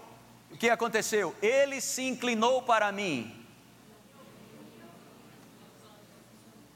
O 0.51 0.57
que 0.57 0.69
aconteceu? 0.69 1.35
Ele 1.41 1.81
se 1.81 2.03
inclinou 2.03 2.63
para 2.63 2.93
mim. 2.93 3.41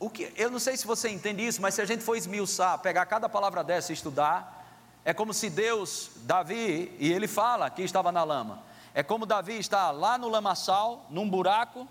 O 0.01 0.09
que, 0.09 0.33
eu 0.37 0.49
não 0.49 0.61
sei 0.61 0.77
se 0.77 0.87
você 0.87 1.09
entende 1.09 1.45
isso, 1.45 1.61
mas 1.61 1.75
se 1.75 1.83
a 1.83 1.85
gente 1.85 2.05
for 2.05 2.17
esmiuçar, 2.17 2.79
pegar 2.79 3.05
cada 3.07 3.29
palavra 3.29 3.65
dessa 3.65 3.91
e 3.91 3.95
estudar, 3.95 4.58
é 5.05 5.15
como 5.15 5.33
se 5.33 5.49
Deus, 5.49 6.11
Davi, 6.17 6.95
e 6.99 7.13
ele 7.13 7.27
fala 7.27 7.71
que 7.71 7.83
estava 7.83 8.13
na 8.13 8.25
lama, 8.25 8.63
é 8.95 9.03
como 9.03 9.27
Davi 9.27 9.59
está 9.59 9.91
lá 9.91 10.19
no 10.19 10.29
lamaçal, 10.29 11.07
num 11.11 11.29
buraco, 11.29 11.87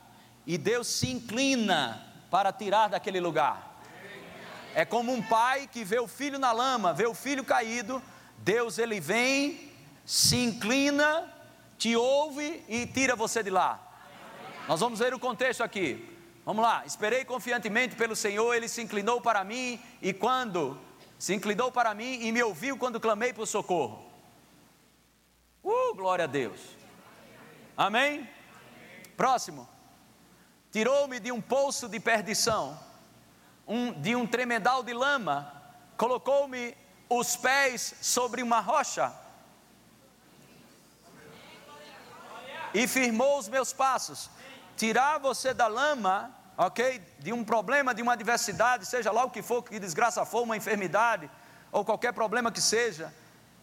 e 0.46 0.58
Deus 0.58 0.88
se 0.88 1.10
inclina 1.12 2.06
para 2.30 2.52
tirar 2.52 2.90
daquele 2.90 3.20
lugar. 3.20 3.82
É 4.76 4.86
como 4.86 5.12
um 5.12 5.22
pai 5.22 5.68
que 5.68 5.84
vê 5.84 6.00
o 6.00 6.08
filho 6.08 6.38
na 6.38 6.52
lama, 6.52 6.94
vê 6.94 7.08
o 7.08 7.14
filho 7.14 7.44
caído, 7.44 8.02
Deus 8.38 8.78
ele 8.78 9.00
vem, 9.00 9.72
se 10.06 10.38
inclina, 10.38 11.34
te 11.78 11.96
ouve 11.96 12.64
e 12.68 12.86
tira 12.86 13.16
você 13.16 13.42
de 13.42 13.50
lá. 13.50 13.80
Nós 14.68 14.80
vamos 14.80 15.00
ver 15.00 15.14
o 15.14 15.20
contexto 15.20 15.64
aqui. 15.64 16.14
Vamos 16.46 16.64
lá, 16.64 16.84
esperei 16.86 17.26
confiantemente 17.26 17.96
pelo 17.96 18.16
Senhor, 18.16 18.54
ele 18.54 18.70
se 18.70 18.82
inclinou 18.82 19.20
para 19.20 19.44
mim 19.44 19.82
e 20.02 20.14
quando 20.14 20.80
se 21.18 21.34
inclinou 21.34 21.72
para 21.72 21.94
mim 21.94 22.22
e 22.22 22.32
me 22.32 22.44
ouviu 22.44 22.78
quando 22.78 23.00
clamei 23.00 23.34
por 23.34 23.48
socorro. 23.48 24.06
Uh, 25.64 25.94
glória 25.96 26.26
a 26.26 26.28
Deus. 26.28 26.62
Amém? 27.76 28.28
Próximo. 29.16 29.68
Tirou-me 30.72 31.20
de 31.20 31.32
um 31.32 31.42
poço 31.42 31.88
de 31.88 32.00
perdição, 32.00 32.80
um, 33.68 33.92
de 33.94 34.16
um 34.16 34.28
tremedal 34.28 34.84
de 34.84 34.94
lama, 34.94 35.52
colocou-me 35.98 36.76
os 37.10 37.36
pés 37.36 37.96
sobre 38.02 38.44
uma 38.44 38.60
rocha 38.60 39.14
e 42.74 42.88
firmou 42.88 43.40
os 43.40 43.48
meus 43.48 43.74
passos. 43.74 44.30
Tirar 44.76 45.18
você 45.18 45.54
da 45.54 45.68
lama, 45.68 46.32
ok? 46.58 47.02
De 47.20 47.32
um 47.32 47.44
problema, 47.44 47.94
de 47.94 48.02
uma 48.02 48.14
adversidade, 48.14 48.86
seja 48.86 49.12
lá 49.12 49.24
o 49.24 49.30
que 49.30 49.42
for, 49.42 49.62
que 49.62 49.80
desgraça 49.80 50.26
for, 50.26 50.42
uma 50.42 50.58
enfermidade, 50.58 51.30
ou 51.72 51.86
qualquer 51.86 52.14
problema 52.14 52.52
que 52.52 52.62
seja, 52.62 53.14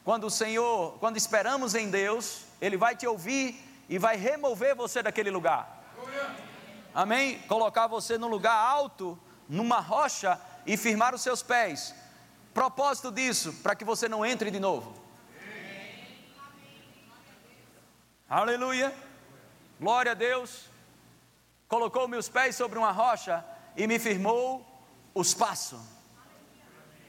quando 0.04 0.24
o 0.24 0.30
Senhor, 0.30 0.96
quando 1.00 1.16
esperamos 1.16 1.74
em 1.74 1.90
Deus, 1.90 2.44
Ele 2.60 2.76
vai 2.76 2.94
te 2.94 3.06
ouvir 3.06 3.60
e 3.88 3.98
vai 3.98 4.16
remover 4.16 4.76
você 4.76 5.02
daquele 5.02 5.30
lugar. 5.30 5.82
Amém? 6.94 7.40
Colocar 7.48 7.88
você 7.88 8.16
num 8.16 8.28
lugar 8.28 8.54
alto, 8.54 9.18
numa 9.48 9.80
rocha 9.80 10.40
e 10.64 10.76
firmar 10.76 11.14
os 11.14 11.22
seus 11.22 11.42
pés. 11.42 11.94
Propósito 12.52 13.10
disso, 13.10 13.52
para 13.62 13.74
que 13.74 13.84
você 13.84 14.08
não 14.08 14.24
entre 14.24 14.50
de 14.50 14.60
novo. 14.60 14.94
Aleluia. 18.28 18.94
Glória 19.80 20.12
a 20.12 20.14
Deus. 20.14 20.73
Colocou 21.74 22.06
meus 22.06 22.28
pés 22.28 22.54
sobre 22.54 22.78
uma 22.78 22.92
rocha 22.92 23.44
e 23.76 23.88
me 23.88 23.98
firmou 23.98 24.64
os 25.12 25.34
passos. 25.34 25.80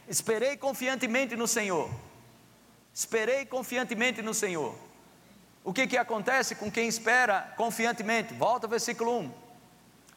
Esperei 0.07 0.57
confiantemente 0.57 1.36
no 1.36 1.48
Senhor. 1.48 1.88
Esperei 2.91 3.45
confiantemente 3.45 4.24
no 4.24 4.34
Senhor. 4.34 4.75
O 5.63 5.72
que, 5.72 5.86
que 5.86 5.95
acontece 5.95 6.55
com 6.55 6.72
quem 6.72 6.88
espera 6.88 7.53
confiantemente? 7.55 8.34
Volta 8.34 8.65
ao 8.65 8.72
versículo 8.72 9.19
1. 9.19 9.31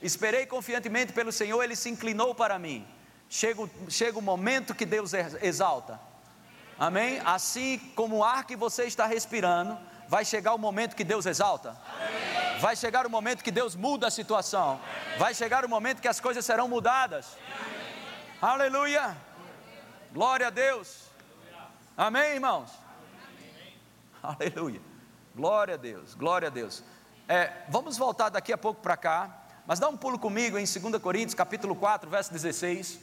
Esperei 0.00 0.46
confiantemente 0.46 1.12
pelo 1.12 1.30
Senhor, 1.30 1.62
ele 1.62 1.76
se 1.76 1.90
inclinou 1.90 2.34
para 2.34 2.58
mim. 2.58 2.88
Chega, 3.28 3.68
chega 3.90 4.18
o 4.18 4.22
momento 4.22 4.74
que 4.74 4.86
Deus 4.86 5.12
exalta. 5.42 6.00
Amém? 6.78 7.20
Assim 7.22 7.78
como 7.94 8.16
o 8.16 8.24
ar 8.24 8.46
que 8.46 8.56
você 8.56 8.84
está 8.84 9.04
respirando, 9.04 9.78
vai 10.08 10.24
chegar 10.24 10.54
o 10.54 10.58
momento 10.58 10.96
que 10.96 11.04
Deus 11.04 11.26
exalta. 11.26 11.76
Vai 12.60 12.74
chegar 12.76 13.06
o 13.06 13.10
momento 13.10 13.44
que 13.44 13.50
Deus 13.50 13.76
muda 13.76 14.08
a 14.08 14.10
situação. 14.10 14.80
Vai 15.18 15.34
chegar 15.34 15.64
o 15.64 15.68
momento 15.68 16.00
que 16.00 16.08
as 16.08 16.20
coisas 16.20 16.44
serão 16.44 16.68
mudadas. 16.68 17.36
Aleluia. 18.40 19.16
Glória 20.12 20.48
a 20.48 20.50
Deus. 20.50 21.08
Amém, 21.96 22.34
irmãos? 22.34 22.70
Aleluia. 24.22 24.80
Glória 25.34 25.74
a 25.74 25.76
Deus, 25.76 26.14
glória 26.14 26.48
a 26.48 26.50
Deus. 26.50 26.82
É, 27.28 27.52
vamos 27.68 27.96
voltar 27.96 28.28
daqui 28.28 28.52
a 28.52 28.58
pouco 28.58 28.80
para 28.80 28.96
cá, 28.96 29.44
mas 29.66 29.78
dá 29.78 29.88
um 29.88 29.96
pulo 29.96 30.18
comigo 30.18 30.58
em 30.58 30.64
2 30.64 31.00
Coríntios, 31.00 31.34
capítulo 31.34 31.76
4, 31.76 32.10
verso 32.10 32.32
16, 32.32 32.98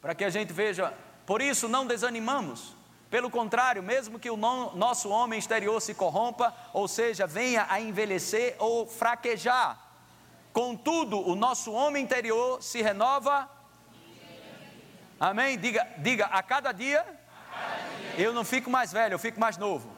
para 0.00 0.14
que 0.14 0.24
a 0.24 0.30
gente 0.30 0.52
veja. 0.52 0.94
Por 1.26 1.42
isso 1.42 1.68
não 1.68 1.86
desanimamos, 1.86 2.74
pelo 3.10 3.30
contrário, 3.30 3.82
mesmo 3.82 4.18
que 4.18 4.28
o 4.28 4.36
nosso 4.36 5.08
homem 5.10 5.38
exterior 5.38 5.80
se 5.80 5.94
corrompa, 5.94 6.52
ou 6.72 6.88
seja, 6.88 7.26
venha 7.26 7.66
a 7.68 7.80
envelhecer 7.80 8.56
ou 8.58 8.86
fraquejar, 8.86 9.78
contudo, 10.52 11.20
o 11.20 11.36
nosso 11.36 11.72
homem 11.72 12.02
interior 12.02 12.60
se 12.62 12.82
renova. 12.82 13.48
Amém? 15.20 15.56
Diga, 15.56 15.86
diga 15.98 16.26
a 16.26 16.42
cada 16.42 16.72
dia, 16.72 17.06
eu 18.18 18.32
não 18.32 18.44
fico 18.44 18.68
mais 18.68 18.92
velho, 18.92 19.14
eu 19.14 19.18
fico 19.18 19.38
mais 19.38 19.56
novo. 19.56 19.94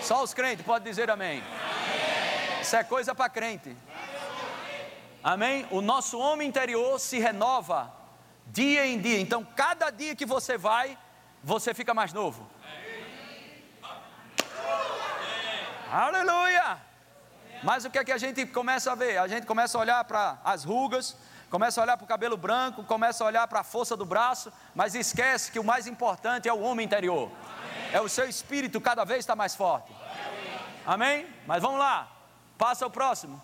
Só 0.00 0.22
os 0.22 0.32
crentes 0.32 0.64
podem 0.64 0.90
dizer 0.90 1.10
amém. 1.10 1.42
Isso 2.62 2.74
é 2.74 2.82
coisa 2.82 3.14
para 3.14 3.28
crente. 3.28 3.76
Amém? 5.22 5.66
O 5.70 5.82
nosso 5.82 6.18
homem 6.18 6.48
interior 6.48 6.98
se 6.98 7.18
renova 7.18 7.99
dia 8.52 8.86
em 8.86 9.00
dia. 9.00 9.20
Então, 9.20 9.44
cada 9.44 9.90
dia 9.90 10.14
que 10.14 10.26
você 10.26 10.58
vai, 10.58 10.98
você 11.42 11.72
fica 11.72 11.94
mais 11.94 12.12
novo. 12.12 12.48
Aleluia! 15.90 16.78
Mas 17.62 17.84
o 17.84 17.90
que 17.90 17.98
é 17.98 18.04
que 18.04 18.12
a 18.12 18.18
gente 18.18 18.46
começa 18.46 18.92
a 18.92 18.94
ver? 18.94 19.18
A 19.18 19.28
gente 19.28 19.46
começa 19.46 19.76
a 19.76 19.80
olhar 19.80 20.04
para 20.04 20.38
as 20.44 20.64
rugas, 20.64 21.16
começa 21.50 21.80
a 21.80 21.84
olhar 21.84 21.96
para 21.96 22.04
o 22.04 22.08
cabelo 22.08 22.36
branco, 22.36 22.84
começa 22.84 23.22
a 23.22 23.26
olhar 23.26 23.46
para 23.48 23.60
a 23.60 23.64
força 23.64 23.96
do 23.96 24.04
braço, 24.04 24.52
mas 24.74 24.94
esquece 24.94 25.50
que 25.52 25.58
o 25.58 25.64
mais 25.64 25.86
importante 25.86 26.48
é 26.48 26.52
o 26.52 26.60
homem 26.60 26.86
interior. 26.86 27.30
É 27.92 28.00
o 28.00 28.08
seu 28.08 28.28
espírito 28.28 28.80
cada 28.80 29.04
vez 29.04 29.20
está 29.20 29.34
mais 29.34 29.54
forte. 29.54 29.92
Amém? 30.86 31.26
Mas 31.46 31.60
vamos 31.60 31.78
lá. 31.78 32.08
Passa 32.56 32.86
o 32.86 32.90
próximo. 32.90 33.42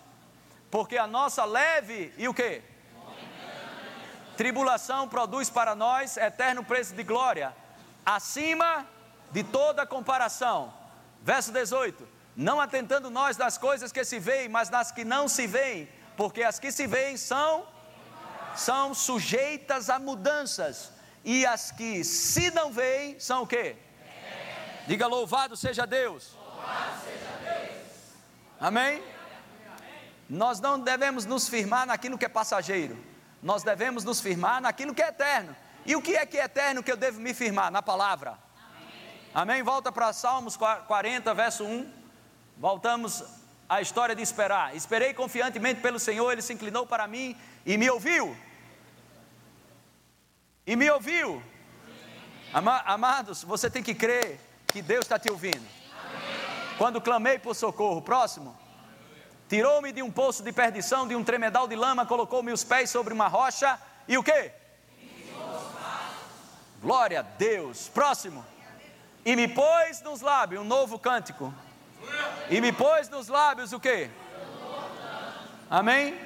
Porque 0.71 0.97
a 0.97 1.05
nossa 1.05 1.45
leve 1.45 2.13
e 2.17 2.27
o 2.27 2.33
que? 2.33 2.63
Tribulação 4.37 5.07
produz 5.07 5.49
para 5.49 5.73
nós 5.75 6.15
eterno 6.15 6.63
preço 6.63 6.93
de 6.93 7.03
glória, 7.03 7.55
acima 8.05 8.85
de 9.31 9.43
toda 9.43 9.85
comparação. 9.85 10.71
Verso 11.23 11.51
18: 11.51 12.07
Não 12.35 12.61
atentando 12.61 13.09
nós 13.09 13.35
das 13.35 13.57
coisas 13.57 13.91
que 13.91 14.05
se 14.05 14.19
veem, 14.19 14.47
mas 14.47 14.69
das 14.69 14.91
que 14.91 15.03
não 15.03 15.27
se 15.27 15.47
veem, 15.47 15.89
porque 16.15 16.43
as 16.43 16.59
que 16.59 16.71
se 16.71 16.85
veem 16.85 17.17
são 17.17 17.67
são 18.55 18.93
sujeitas 18.93 19.89
a 19.89 19.99
mudanças, 19.99 20.91
e 21.23 21.45
as 21.45 21.71
que 21.71 22.03
se 22.03 22.49
não 22.51 22.71
veem 22.71 23.19
são 23.19 23.43
o 23.43 23.47
que? 23.47 23.75
Diga 24.87 25.05
louvado 25.05 25.57
seja 25.57 25.85
Deus. 25.85 26.37
Amém? 28.59 29.03
Nós 30.29 30.59
não 30.59 30.79
devemos 30.79 31.25
nos 31.25 31.47
firmar 31.47 31.85
naquilo 31.85 32.17
que 32.17 32.25
é 32.25 32.29
passageiro, 32.29 32.97
nós 33.41 33.63
devemos 33.63 34.03
nos 34.03 34.19
firmar 34.19 34.61
naquilo 34.61 34.93
que 34.93 35.01
é 35.01 35.09
eterno. 35.09 35.55
E 35.85 35.95
o 35.95 36.01
que 36.01 36.15
é 36.15 36.25
que 36.25 36.37
é 36.37 36.43
eterno 36.43 36.83
que 36.83 36.91
eu 36.91 36.97
devo 36.97 37.19
me 37.19 37.33
firmar? 37.33 37.71
Na 37.71 37.81
palavra. 37.81 38.37
Amém? 39.31 39.55
Amém? 39.55 39.63
Volta 39.63 39.91
para 39.91 40.11
Salmos 40.11 40.57
40, 40.57 41.33
verso 41.33 41.63
1. 41.63 41.91
Voltamos 42.57 43.23
à 43.69 43.81
história 43.81 44.15
de 44.15 44.21
esperar. 44.21 44.75
Esperei 44.75 45.13
confiantemente 45.13 45.81
pelo 45.81 45.99
Senhor, 45.99 46.31
ele 46.31 46.41
se 46.41 46.53
inclinou 46.53 46.85
para 46.85 47.07
mim 47.07 47.37
e 47.65 47.77
me 47.77 47.89
ouviu. 47.89 48.35
E 50.65 50.75
me 50.75 50.89
ouviu. 50.89 51.41
Amados, 52.53 53.43
você 53.43 53.69
tem 53.69 53.83
que 53.83 53.93
crer 53.93 54.39
que 54.67 54.81
Deus 54.81 55.05
está 55.05 55.19
te 55.19 55.29
ouvindo. 55.29 55.65
Quando 56.77 57.01
clamei 57.01 57.39
por 57.39 57.55
socorro, 57.55 58.01
próximo. 58.01 58.57
Tirou-me 59.49 59.93
de 59.93 60.03
um 60.03 60.11
poço 60.11 60.43
de 60.43 60.51
perdição, 60.51 61.07
de 61.07 61.15
um 61.15 61.23
tremedal 61.23 61.67
de 61.67 61.75
lama, 61.75 62.05
colocou-me 62.05 62.51
os 62.51 62.63
pés 62.63 62.89
sobre 62.89 63.13
uma 63.13 63.27
rocha 63.27 63.79
e 64.07 64.17
o 64.17 64.23
que? 64.23 64.51
Glória 66.81 67.21
a 67.21 67.23
Deus. 67.23 67.87
Próximo. 67.87 68.45
E 69.25 69.35
me 69.35 69.47
pôs 69.47 70.01
nos 70.01 70.21
lábios 70.21 70.61
um 70.61 70.65
novo 70.65 70.99
cântico. 70.99 71.53
E 72.49 72.61
me 72.61 72.71
pôs 72.71 73.09
nos 73.09 73.27
lábios 73.27 73.73
o 73.73 73.79
que? 73.79 74.09
Amém? 75.69 76.17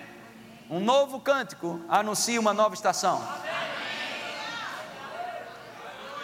Um 0.70 0.80
novo 0.80 1.20
cântico 1.20 1.82
anuncia 1.90 2.40
uma 2.40 2.54
nova 2.54 2.74
estação. 2.74 3.22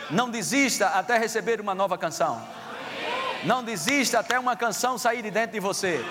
Não 0.09 0.29
desista 0.29 0.89
até 0.89 1.17
receber 1.17 1.59
uma 1.59 1.75
nova 1.75 1.97
canção. 1.97 2.41
Não 3.43 3.63
desista 3.63 4.19
até 4.19 4.39
uma 4.39 4.55
canção 4.55 4.97
sair 4.97 5.21
de 5.21 5.29
dentro 5.29 5.51
de 5.51 5.59
você. 5.59 6.03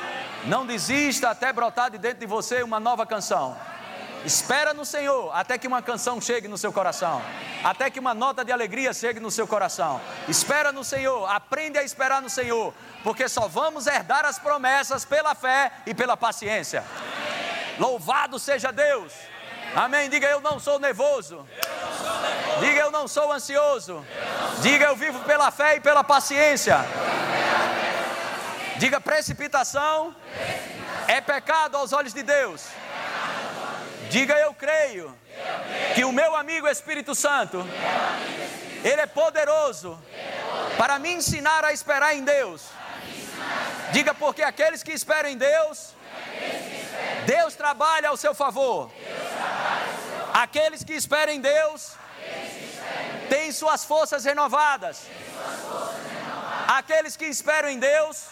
Não 0.44 0.66
desista 0.66 1.30
até 1.30 1.52
brotar 1.52 1.90
de 1.90 1.98
dentro 1.98 2.20
de 2.20 2.26
você 2.26 2.62
uma 2.62 2.78
nova 2.78 3.04
canção. 3.04 3.56
Espera 4.24 4.74
no 4.74 4.84
Senhor 4.84 5.30
até 5.32 5.56
que 5.56 5.68
uma 5.68 5.80
canção 5.80 6.20
chegue 6.20 6.48
no 6.48 6.58
seu 6.58 6.72
coração, 6.72 7.22
até 7.62 7.88
que 7.88 8.00
uma 8.00 8.12
nota 8.12 8.44
de 8.44 8.50
alegria 8.50 8.92
chegue 8.92 9.20
no 9.20 9.30
seu 9.30 9.46
coração. 9.46 10.00
Espera 10.28 10.72
no 10.72 10.82
Senhor, 10.82 11.30
aprende 11.30 11.78
a 11.78 11.84
esperar 11.84 12.20
no 12.20 12.28
Senhor, 12.28 12.74
porque 13.04 13.28
só 13.28 13.46
vamos 13.46 13.86
herdar 13.86 14.24
as 14.24 14.38
promessas 14.38 15.04
pela 15.04 15.34
fé 15.34 15.70
e 15.86 15.94
pela 15.94 16.16
paciência. 16.16 16.82
Louvado 17.78 18.38
seja 18.38 18.72
Deus. 18.72 19.12
Amém. 19.76 20.08
Diga 20.08 20.26
eu 20.26 20.40
não 20.40 20.58
sou 20.58 20.78
nervoso. 20.78 21.46
Diga 22.60 22.80
eu 22.80 22.90
não 22.90 23.06
sou 23.06 23.30
ansioso. 23.30 24.04
Diga 24.62 24.86
eu 24.86 24.96
vivo 24.96 25.20
pela 25.20 25.50
fé 25.50 25.76
e 25.76 25.80
pela 25.80 26.02
paciência. 26.02 26.78
Diga 28.78 29.00
precipitação 29.00 30.14
é 31.08 31.20
pecado 31.20 31.76
aos 31.76 31.92
olhos 31.92 32.12
de 32.12 32.22
Deus. 32.22 32.66
Diga 34.10 34.34
eu 34.34 34.52
creio 34.54 35.16
que 35.94 36.04
o 36.04 36.12
meu 36.12 36.36
amigo 36.36 36.68
Espírito 36.68 37.14
Santo, 37.14 37.66
ele 38.84 39.00
é 39.00 39.06
poderoso 39.06 39.98
para 40.76 40.98
me 40.98 41.10
ensinar 41.12 41.64
a 41.64 41.72
esperar 41.72 42.14
em 42.14 42.22
Deus. 42.22 42.62
Diga 43.92 44.12
porque 44.14 44.42
aqueles 44.42 44.82
que 44.82 44.92
esperam 44.92 45.30
em 45.30 45.38
Deus, 45.38 45.94
Deus 47.26 47.54
trabalha 47.54 48.10
ao 48.10 48.16
seu 48.16 48.34
favor. 48.34 48.90
Aqueles 50.34 50.84
que 50.84 50.92
esperam 50.92 51.32
em 51.32 51.40
Deus, 51.40 51.92
têm 53.30 53.50
suas 53.52 53.84
forças 53.84 54.24
renovadas. 54.24 54.98
Aqueles 56.68 57.16
que 57.16 57.24
esperam 57.24 57.68
em 57.68 57.78
Deus, 57.78 58.26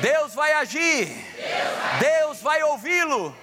Deus 0.00 0.34
vai 0.34 0.52
agir, 0.52 1.08
Deus 1.98 2.40
vai 2.42 2.62
ouvi-lo, 2.62 3.34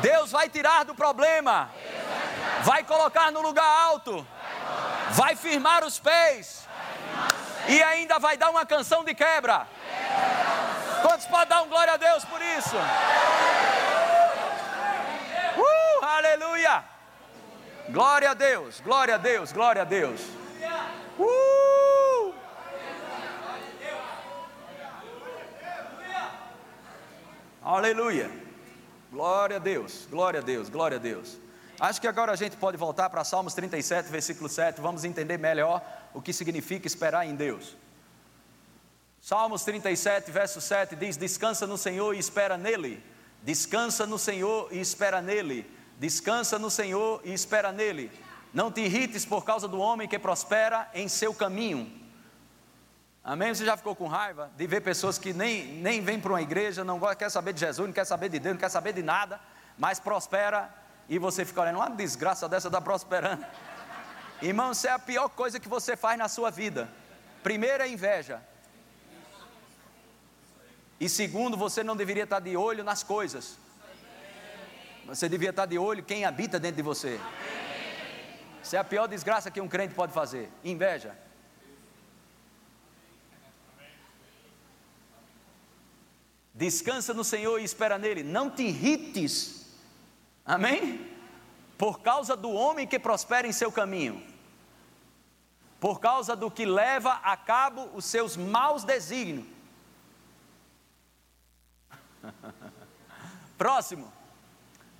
Deus 0.00 0.30
vai 0.30 0.48
tirar 0.48 0.84
do 0.84 0.94
problema, 0.94 1.70
vai 2.62 2.84
colocar 2.84 3.32
no 3.32 3.40
lugar 3.40 3.66
alto, 3.66 4.26
vai 5.10 5.34
firmar 5.34 5.84
os 5.84 5.98
pés 5.98 6.68
e 7.68 7.82
ainda 7.82 8.18
vai 8.18 8.36
dar 8.36 8.50
uma 8.50 8.64
canção 8.64 9.04
de 9.04 9.14
quebra. 9.14 9.66
Quantos 11.02 11.26
podem 11.26 11.48
dar 11.48 11.62
um 11.62 11.68
glória 11.68 11.94
a 11.94 11.96
Deus 11.96 12.24
por 12.24 12.40
isso? 12.40 12.76
Uh, 15.56 16.04
aleluia! 16.04 16.84
Glória 17.88 18.30
a 18.30 18.34
Deus, 18.34 18.80
glória 18.80 19.16
a 19.16 19.18
Deus, 19.18 19.52
glória 19.52 19.82
a 19.82 19.84
Deus. 19.84 20.20
Uh! 21.18 21.54
Aleluia. 27.64 28.30
Glória 29.10 29.56
a 29.56 29.58
Deus, 29.58 30.06
glória 30.10 30.40
a 30.40 30.42
Deus, 30.42 30.68
glória 30.68 30.98
a 30.98 31.00
Deus. 31.00 31.38
Acho 31.80 31.98
que 31.98 32.06
agora 32.06 32.30
a 32.30 32.36
gente 32.36 32.58
pode 32.58 32.76
voltar 32.76 33.08
para 33.08 33.24
Salmos 33.24 33.54
37, 33.54 34.10
versículo 34.10 34.50
7. 34.50 34.82
Vamos 34.82 35.02
entender 35.02 35.38
melhor 35.38 35.82
o 36.12 36.20
que 36.20 36.30
significa 36.30 36.86
esperar 36.86 37.26
em 37.26 37.34
Deus. 37.34 37.74
Salmos 39.18 39.64
37, 39.64 40.30
verso 40.30 40.60
7 40.60 40.94
diz: 40.94 41.16
Descansa 41.16 41.66
no 41.66 41.78
Senhor 41.78 42.14
e 42.14 42.18
espera 42.18 42.58
nele. 42.58 43.02
Descansa 43.42 44.04
no 44.04 44.18
Senhor 44.18 44.68
e 44.70 44.78
espera 44.78 45.22
nele. 45.22 45.66
Descansa 45.98 46.58
no 46.58 46.68
Senhor 46.68 47.22
e 47.24 47.32
espera 47.32 47.72
nele. 47.72 48.12
Não 48.52 48.70
te 48.70 48.82
irrites 48.82 49.24
por 49.24 49.42
causa 49.42 49.66
do 49.66 49.78
homem 49.78 50.06
que 50.06 50.18
prospera 50.18 50.90
em 50.92 51.08
seu 51.08 51.32
caminho. 51.32 52.03
Amém? 53.24 53.54
Você 53.54 53.64
já 53.64 53.74
ficou 53.74 53.96
com 53.96 54.06
raiva 54.06 54.50
de 54.54 54.66
ver 54.66 54.82
pessoas 54.82 55.16
que 55.16 55.32
nem, 55.32 55.64
nem 55.64 56.02
vêm 56.02 56.20
para 56.20 56.32
uma 56.32 56.42
igreja, 56.42 56.84
não 56.84 57.00
quer 57.16 57.30
saber 57.30 57.54
de 57.54 57.60
Jesus, 57.60 57.86
não 57.88 57.94
quer 57.94 58.04
saber 58.04 58.28
de 58.28 58.38
Deus, 58.38 58.54
não 58.54 58.60
quer 58.60 58.68
saber 58.68 58.92
de 58.92 59.02
nada, 59.02 59.40
mas 59.78 59.98
prospera 59.98 60.68
e 61.08 61.18
você 61.18 61.42
fica 61.42 61.62
olhando, 61.62 61.76
uma 61.76 61.88
desgraça 61.88 62.46
dessa 62.46 62.68
está 62.68 62.82
prosperando. 62.82 63.44
Irmão, 64.42 64.72
isso 64.72 64.86
é 64.86 64.90
a 64.90 64.98
pior 64.98 65.30
coisa 65.30 65.58
que 65.58 65.68
você 65.68 65.96
faz 65.96 66.18
na 66.18 66.28
sua 66.28 66.50
vida. 66.50 66.86
Primeiro 67.42 67.82
é 67.82 67.88
inveja. 67.88 68.42
E 71.00 71.08
segundo, 71.08 71.56
você 71.56 71.82
não 71.82 71.96
deveria 71.96 72.24
estar 72.24 72.40
de 72.40 72.54
olho 72.58 72.84
nas 72.84 73.02
coisas. 73.02 73.58
Você 75.06 75.30
devia 75.30 75.50
estar 75.50 75.64
de 75.64 75.78
olho 75.78 76.02
quem 76.02 76.26
habita 76.26 76.60
dentro 76.60 76.76
de 76.76 76.82
você. 76.82 77.18
Isso 78.62 78.76
é 78.76 78.78
a 78.78 78.84
pior 78.84 79.06
desgraça 79.06 79.50
que 79.50 79.60
um 79.62 79.68
crente 79.68 79.94
pode 79.94 80.12
fazer. 80.12 80.50
Inveja. 80.62 81.23
Descansa 86.54 87.12
no 87.12 87.24
Senhor 87.24 87.60
e 87.60 87.64
espera 87.64 87.98
nele. 87.98 88.22
Não 88.22 88.48
te 88.48 88.62
irrites. 88.62 89.66
Amém? 90.46 91.10
Por 91.76 91.98
causa 92.00 92.36
do 92.36 92.52
homem 92.52 92.86
que 92.86 92.96
prospera 92.96 93.48
em 93.48 93.52
seu 93.52 93.72
caminho. 93.72 94.24
Por 95.80 95.98
causa 95.98 96.36
do 96.36 96.48
que 96.48 96.64
leva 96.64 97.14
a 97.24 97.36
cabo 97.36 97.90
os 97.92 98.04
seus 98.04 98.36
maus 98.36 98.84
desígnios. 98.84 99.46
Próximo. 103.58 104.12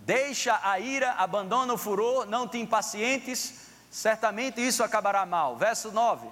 Deixa 0.01 0.61
a 0.63 0.79
ira, 0.81 1.13
abandona 1.13 1.73
o 1.73 1.79
furor, 1.79 2.27
não 2.27 2.47
te 2.47 2.59
impacientes, 2.59 3.69
certamente 3.91 4.61
isso 4.61 4.83
acabará 4.83 5.25
mal. 5.25 5.57
Verso 5.57 5.93
9. 5.93 6.29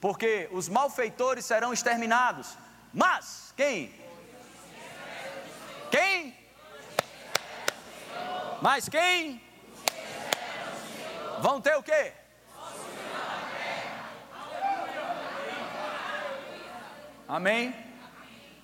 Porque 0.00 0.48
os 0.52 0.68
malfeitores 0.68 1.46
serão 1.46 1.72
exterminados. 1.72 2.58
Mas, 2.92 3.54
quem? 3.56 4.01
Quem? 5.92 6.34
Mas 8.62 8.88
quem? 8.88 9.42
Vão 11.40 11.60
ter 11.60 11.76
o 11.76 11.82
quê? 11.82 12.14
Amém? 17.28 17.74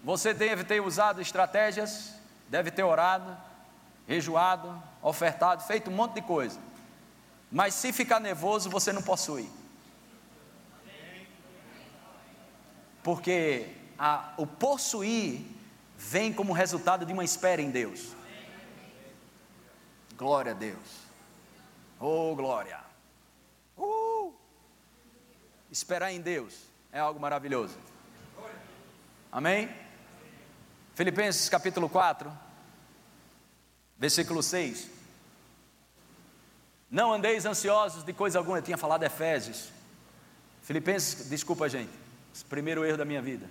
Você 0.02 0.32
deve 0.32 0.64
ter 0.64 0.80
usado 0.80 1.20
estratégias, 1.20 2.14
deve 2.48 2.70
ter 2.70 2.82
orado, 2.82 3.36
rejoado, 4.06 4.82
ofertado, 5.02 5.62
feito 5.64 5.90
um 5.90 5.94
monte 5.94 6.14
de 6.14 6.22
coisa. 6.22 6.58
Mas 7.52 7.74
se 7.74 7.92
ficar 7.92 8.20
nervoso, 8.20 8.70
você 8.70 8.90
não 8.90 9.02
possui. 9.02 9.50
Porque 13.02 13.68
a, 13.98 14.32
o 14.38 14.46
possuir 14.46 15.57
vem 15.98 16.32
como 16.32 16.52
resultado 16.52 17.04
de 17.04 17.12
uma 17.12 17.24
espera 17.24 17.61
em 17.61 17.70
Deus. 17.70 18.14
Glória 20.16 20.52
a 20.52 20.54
Deus. 20.54 21.08
Oh, 21.98 22.34
glória. 22.37 22.78
Uh! 23.76 24.32
Esperar 25.70 26.12
em 26.12 26.20
Deus 26.20 26.54
é 26.92 27.00
algo 27.00 27.18
maravilhoso. 27.18 27.76
Amém? 29.30 29.68
Filipenses 30.94 31.48
capítulo 31.48 31.88
4, 31.88 32.32
versículo 33.98 34.42
6. 34.42 34.88
Não 36.90 37.12
andeis 37.12 37.44
ansiosos 37.44 38.04
de 38.04 38.12
coisa 38.12 38.38
alguma, 38.38 38.58
eu 38.58 38.62
tinha 38.62 38.78
falado 38.78 39.02
Efésios. 39.02 39.70
Filipenses, 40.62 41.28
desculpa 41.28 41.68
gente, 41.68 41.92
primeiro 42.48 42.84
erro 42.84 42.96
da 42.96 43.04
minha 43.04 43.20
vida. 43.20 43.48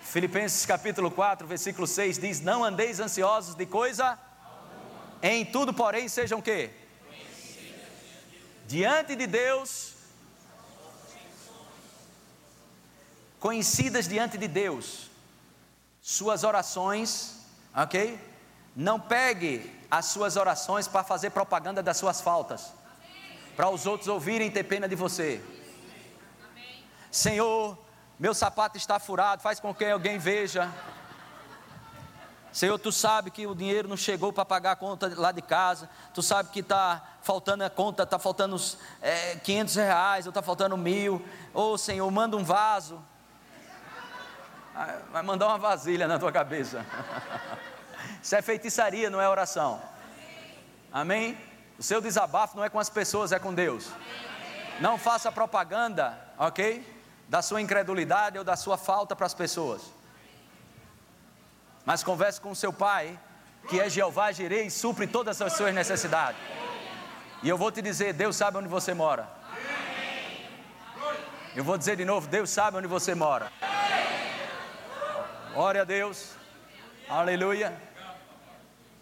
Filipenses 0.00 0.66
capítulo 0.66 1.10
4, 1.10 1.46
versículo 1.46 1.86
6 1.86 2.18
diz: 2.18 2.40
Não 2.40 2.64
andeis 2.64 3.00
ansiosos 3.00 3.54
de 3.54 3.66
coisa 3.66 4.18
em 5.22 5.44
tudo, 5.44 5.72
porém, 5.72 6.08
sejam 6.08 6.38
o 6.38 6.42
quê? 6.42 6.70
Diante 8.66 9.14
de 9.14 9.26
Deus, 9.26 9.94
conhecidas 13.38 14.08
diante 14.08 14.38
de 14.38 14.48
Deus, 14.48 15.10
suas 16.00 16.44
orações, 16.44 17.36
ok? 17.74 18.18
Não 18.74 18.98
pegue 18.98 19.70
as 19.90 20.06
suas 20.06 20.36
orações 20.36 20.86
para 20.88 21.04
fazer 21.04 21.30
propaganda 21.30 21.82
das 21.82 21.96
suas 21.96 22.20
faltas, 22.20 22.72
para 23.56 23.68
os 23.68 23.86
outros 23.86 24.08
ouvirem 24.08 24.50
ter 24.50 24.64
pena 24.64 24.88
de 24.88 24.94
você. 24.94 25.42
Senhor, 27.10 27.76
meu 28.20 28.34
sapato 28.34 28.76
está 28.76 28.98
furado, 28.98 29.40
faz 29.40 29.58
com 29.58 29.74
que 29.74 29.82
alguém 29.86 30.18
veja. 30.18 30.70
Senhor, 32.52 32.78
tu 32.78 32.92
sabe 32.92 33.30
que 33.30 33.46
o 33.46 33.54
dinheiro 33.54 33.88
não 33.88 33.96
chegou 33.96 34.30
para 34.30 34.44
pagar 34.44 34.72
a 34.72 34.76
conta 34.76 35.10
lá 35.16 35.32
de 35.32 35.40
casa, 35.40 35.88
tu 36.12 36.22
sabe 36.22 36.50
que 36.50 36.60
está 36.60 37.02
faltando 37.22 37.64
a 37.64 37.70
conta, 37.70 38.02
está 38.02 38.18
faltando 38.18 38.56
uns 38.56 38.76
é, 39.00 39.36
500 39.36 39.74
reais, 39.74 40.26
ou 40.26 40.30
está 40.30 40.42
faltando 40.42 40.76
mil, 40.76 41.24
ou 41.54 41.78
Senhor, 41.78 42.10
manda 42.10 42.36
um 42.36 42.44
vaso, 42.44 43.02
vai 45.10 45.22
mandar 45.22 45.46
uma 45.46 45.58
vasilha 45.58 46.06
na 46.06 46.18
tua 46.18 46.30
cabeça. 46.30 46.84
Isso 48.22 48.36
é 48.36 48.42
feitiçaria, 48.42 49.08
não 49.08 49.22
é 49.22 49.26
oração. 49.26 49.80
Amém? 50.92 51.38
O 51.78 51.82
seu 51.82 52.02
desabafo 52.02 52.54
não 52.54 52.64
é 52.64 52.68
com 52.68 52.78
as 52.78 52.90
pessoas, 52.90 53.32
é 53.32 53.38
com 53.38 53.54
Deus. 53.54 53.88
Não 54.78 54.98
faça 54.98 55.32
propaganda, 55.32 56.18
ok? 56.36 56.99
Da 57.30 57.40
sua 57.40 57.62
incredulidade 57.62 58.36
ou 58.36 58.44
da 58.44 58.56
sua 58.56 58.76
falta 58.76 59.16
para 59.16 59.24
as 59.24 59.34
pessoas. 59.34 59.80
Mas 61.86 62.02
converse 62.02 62.40
com 62.40 62.50
o 62.50 62.56
seu 62.56 62.72
pai, 62.72 63.18
que 63.68 63.80
é 63.80 63.88
Jeová 63.88 64.32
Jirei 64.32 64.66
e 64.66 64.70
supre 64.70 65.06
todas 65.06 65.40
as 65.40 65.52
suas 65.52 65.72
necessidades. 65.72 66.40
E 67.42 67.48
eu 67.48 67.56
vou 67.56 67.70
te 67.70 67.80
dizer, 67.80 68.12
Deus 68.12 68.34
sabe 68.34 68.58
onde 68.58 68.68
você 68.68 68.92
mora. 68.92 69.28
Eu 71.54 71.62
vou 71.62 71.78
dizer 71.78 71.96
de 71.96 72.04
novo, 72.04 72.26
Deus 72.26 72.50
sabe 72.50 72.76
onde 72.76 72.88
você 72.88 73.14
mora. 73.14 73.50
Glória 75.54 75.82
a 75.82 75.84
Deus. 75.84 76.32
Aleluia. 77.08 77.80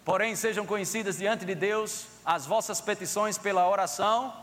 Porém, 0.05 0.35
sejam 0.35 0.67
conhecidas 0.67 1.17
diante 1.17 1.45
de 1.45 1.55
Deus 1.55 2.07
as 2.23 2.45
vossas 2.45 2.79
petições 2.79 3.39
pela 3.39 3.67
oração 3.67 4.33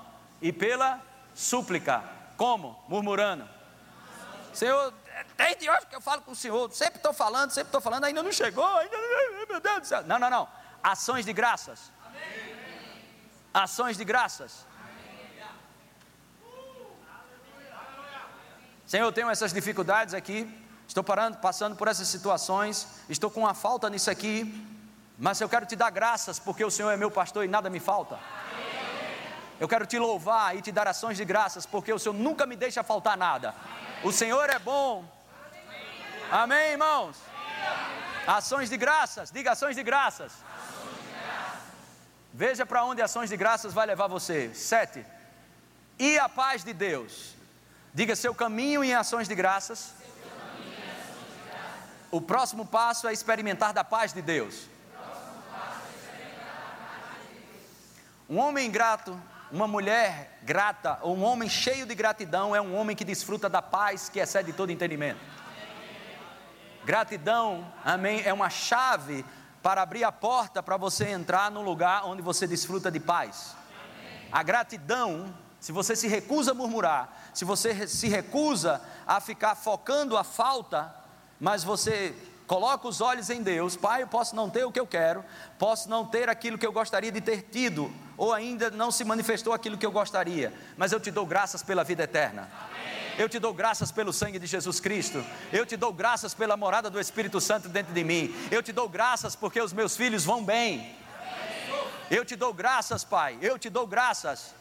e 0.42 0.52
pela 0.52 1.00
súplica. 1.34 2.02
Como? 2.36 2.76
Murmurando. 2.88 3.55
Senhor, 4.56 4.92
desde 5.36 5.68
hoje 5.68 5.86
que 5.86 5.94
eu 5.94 6.00
falo 6.00 6.22
com 6.22 6.32
o 6.32 6.36
Senhor, 6.36 6.72
sempre 6.72 6.96
estou 6.96 7.12
falando, 7.12 7.50
sempre 7.50 7.68
estou 7.68 7.80
falando, 7.80 8.04
ainda 8.04 8.22
não 8.22 8.32
chegou, 8.32 8.66
ainda 8.66 8.96
não, 8.96 9.46
meu 9.46 9.60
Deus 9.60 9.80
do 9.80 9.86
céu. 9.86 10.02
Não, 10.04 10.18
não, 10.18 10.30
não. 10.30 10.48
Ações 10.82 11.26
de 11.26 11.32
graças. 11.32 11.92
Ações 13.52 13.96
de 13.98 14.04
graças. 14.04 14.64
Senhor, 18.86 19.04
eu 19.04 19.12
tenho 19.12 19.28
essas 19.28 19.52
dificuldades 19.52 20.14
aqui, 20.14 20.48
estou 20.86 21.02
parando, 21.02 21.38
passando 21.38 21.76
por 21.76 21.88
essas 21.88 22.08
situações, 22.08 22.86
estou 23.08 23.30
com 23.30 23.40
uma 23.40 23.52
falta 23.52 23.90
nisso 23.90 24.10
aqui, 24.10 24.66
mas 25.18 25.40
eu 25.40 25.48
quero 25.48 25.66
te 25.66 25.74
dar 25.74 25.90
graças 25.90 26.38
porque 26.38 26.64
o 26.64 26.70
Senhor 26.70 26.90
é 26.90 26.96
meu 26.96 27.10
pastor 27.10 27.44
e 27.44 27.48
nada 27.48 27.68
me 27.68 27.80
falta. 27.80 28.18
Eu 29.58 29.66
quero 29.66 29.86
te 29.86 29.98
louvar 29.98 30.56
e 30.56 30.62
te 30.62 30.70
dar 30.70 30.86
ações 30.86 31.16
de 31.16 31.24
graças 31.24 31.66
porque 31.66 31.92
o 31.92 31.98
Senhor 31.98 32.14
nunca 32.14 32.46
me 32.46 32.56
deixa 32.56 32.82
faltar 32.84 33.16
nada. 33.16 33.54
O 34.08 34.12
Senhor 34.12 34.48
é 34.50 34.58
bom. 34.58 35.04
Amém, 36.30 36.72
irmãos? 36.72 37.16
Ações 38.26 38.68
de 38.70 38.76
graças, 38.76 39.30
diga 39.30 39.52
ações 39.52 39.76
de 39.76 39.82
graças. 39.82 40.32
Veja 42.32 42.64
para 42.66 42.84
onde 42.84 43.00
ações 43.02 43.30
de 43.30 43.36
graças 43.36 43.72
vai 43.72 43.86
levar 43.86 44.08
você. 44.08 44.52
Sete. 44.54 45.04
E 45.98 46.18
a 46.18 46.28
paz 46.28 46.64
de 46.64 46.72
Deus 46.72 47.36
Diga 47.98 48.14
seu 48.14 48.34
caminho 48.34 48.84
em 48.84 48.92
ações 48.92 49.26
de 49.26 49.34
graças. 49.34 49.94
O 52.10 52.20
próximo 52.20 52.66
passo 52.66 53.08
é 53.08 53.12
experimentar 53.14 53.72
da 53.72 53.82
paz 53.82 54.12
de 54.12 54.20
Deus. 54.20 54.68
Um 58.28 58.38
homem 58.38 58.70
grato, 58.70 59.18
uma 59.50 59.66
mulher 59.66 60.38
grata, 60.42 60.98
ou 61.02 61.16
um 61.16 61.24
homem 61.24 61.48
cheio 61.48 61.86
de 61.86 61.94
gratidão 61.94 62.54
é 62.54 62.60
um 62.60 62.74
homem 62.76 62.96
que 62.96 63.04
desfruta 63.04 63.48
da 63.48 63.62
paz 63.62 64.08
que 64.08 64.18
excede 64.18 64.52
todo 64.52 64.72
entendimento. 64.72 65.20
Gratidão, 66.84 67.72
amém, 67.84 68.22
é 68.24 68.32
uma 68.32 68.48
chave 68.48 69.24
para 69.62 69.82
abrir 69.82 70.04
a 70.04 70.12
porta 70.12 70.62
para 70.62 70.76
você 70.76 71.08
entrar 71.08 71.50
no 71.50 71.62
lugar 71.62 72.04
onde 72.04 72.22
você 72.22 72.46
desfruta 72.46 72.90
de 72.90 73.00
paz. 73.00 73.56
A 74.30 74.42
gratidão 74.42 75.34
se 75.66 75.72
você 75.72 75.96
se 75.96 76.06
recusa 76.06 76.52
a 76.52 76.54
murmurar, 76.54 77.30
se 77.34 77.44
você 77.44 77.88
se 77.88 78.08
recusa 78.08 78.80
a 79.04 79.20
ficar 79.20 79.56
focando 79.56 80.16
a 80.16 80.22
falta, 80.22 80.94
mas 81.40 81.64
você 81.64 82.14
coloca 82.46 82.86
os 82.86 83.00
olhos 83.00 83.30
em 83.30 83.42
Deus, 83.42 83.76
Pai, 83.76 84.02
eu 84.02 84.06
posso 84.06 84.34
não 84.34 84.48
ter 84.48 84.64
o 84.64 84.72
que 84.72 84.80
eu 84.80 84.86
quero, 84.86 85.24
posso 85.58 85.88
não 85.88 86.04
ter 86.04 86.28
aquilo 86.28 86.56
que 86.56 86.66
eu 86.66 86.72
gostaria 86.72 87.10
de 87.10 87.20
ter 87.20 87.42
tido, 87.42 87.92
ou 88.16 88.32
ainda 88.32 88.70
não 88.70 88.90
se 88.90 89.04
manifestou 89.04 89.52
aquilo 89.52 89.76
que 89.76 89.86
eu 89.86 89.92
gostaria, 89.92 90.52
mas 90.76 90.92
eu 90.92 91.00
te 91.00 91.10
dou 91.10 91.26
graças 91.26 91.62
pela 91.62 91.84
vida 91.84 92.04
eterna. 92.04 92.48
Eu 93.18 93.30
te 93.30 93.38
dou 93.38 93.54
graças 93.54 93.90
pelo 93.90 94.12
sangue 94.12 94.38
de 94.38 94.46
Jesus 94.46 94.78
Cristo. 94.78 95.24
Eu 95.50 95.64
te 95.64 95.74
dou 95.74 95.90
graças 95.90 96.34
pela 96.34 96.54
morada 96.54 96.90
do 96.90 97.00
Espírito 97.00 97.40
Santo 97.40 97.66
dentro 97.66 97.94
de 97.94 98.04
mim. 98.04 98.34
Eu 98.50 98.62
te 98.62 98.72
dou 98.72 98.90
graças 98.90 99.34
porque 99.34 99.58
os 99.58 99.72
meus 99.72 99.96
filhos 99.96 100.22
vão 100.22 100.44
bem. 100.44 100.94
Eu 102.10 102.26
te 102.26 102.36
dou 102.36 102.52
graças, 102.52 103.04
Pai. 103.04 103.38
Eu 103.40 103.58
te 103.58 103.70
dou 103.70 103.86
graças. 103.86 104.54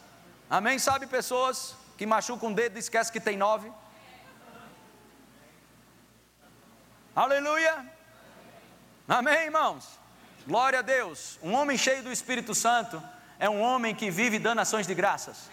Amém? 0.50 0.80
Sabe 0.80 1.06
pessoas 1.06 1.76
que 1.98 2.06
machucam 2.06 2.52
o 2.52 2.56
dedo 2.56 2.78
e 2.78 2.80
esquecem 2.80 3.12
que 3.12 3.20
tem 3.20 3.36
nove? 3.36 3.70
Aleluia! 7.16 7.86
Amém, 9.08 9.46
irmãos? 9.46 9.98
Glória 10.46 10.80
a 10.80 10.82
Deus. 10.82 11.40
Um 11.42 11.54
homem 11.54 11.78
cheio 11.78 12.04
do 12.04 12.12
Espírito 12.12 12.54
Santo 12.54 13.02
é 13.40 13.50
um 13.50 13.62
homem 13.62 13.96
que 13.96 14.12
vive 14.12 14.38
dando 14.38 14.60
ações 14.60 14.86
de 14.86 14.94
graças. 14.94 15.50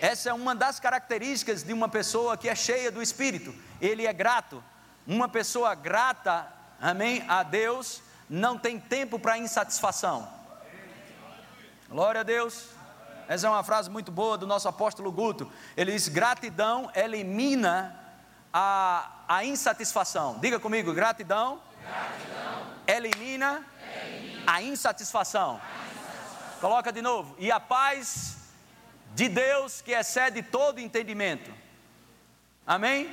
Essa 0.00 0.30
é 0.30 0.32
uma 0.32 0.54
das 0.54 0.78
características 0.78 1.64
de 1.64 1.72
uma 1.72 1.88
pessoa 1.88 2.36
que 2.36 2.48
é 2.48 2.54
cheia 2.54 2.92
do 2.92 3.02
Espírito. 3.02 3.52
Ele 3.80 4.06
é 4.06 4.12
grato. 4.12 4.62
Uma 5.04 5.28
pessoa 5.28 5.74
grata, 5.74 6.46
amém, 6.80 7.24
a 7.26 7.42
Deus, 7.42 8.00
não 8.30 8.56
tem 8.56 8.78
tempo 8.78 9.18
para 9.18 9.36
insatisfação. 9.36 10.32
Glória 11.88 12.20
a 12.20 12.24
Deus. 12.24 12.68
Essa 13.26 13.48
é 13.48 13.50
uma 13.50 13.64
frase 13.64 13.90
muito 13.90 14.12
boa 14.12 14.38
do 14.38 14.46
nosso 14.46 14.68
apóstolo 14.68 15.10
Guto. 15.10 15.50
Ele 15.76 15.90
diz: 15.90 16.06
gratidão 16.06 16.88
elimina 16.94 17.98
a, 18.52 19.10
a 19.28 19.44
insatisfação. 19.44 20.38
Diga 20.40 20.58
comigo: 20.58 20.92
gratidão, 20.92 21.60
gratidão 21.82 22.66
elimina, 22.86 23.64
elimina, 24.02 24.42
a 24.46 24.62
insatisfação. 24.62 25.60
Coloca 26.60 26.92
de 26.92 27.02
novo. 27.02 27.34
E 27.38 27.50
a 27.50 27.60
paz 27.60 28.36
de 29.14 29.28
Deus 29.28 29.80
que 29.80 29.92
excede 29.92 30.42
todo 30.42 30.80
entendimento. 30.80 31.52
Amém? 32.66 33.10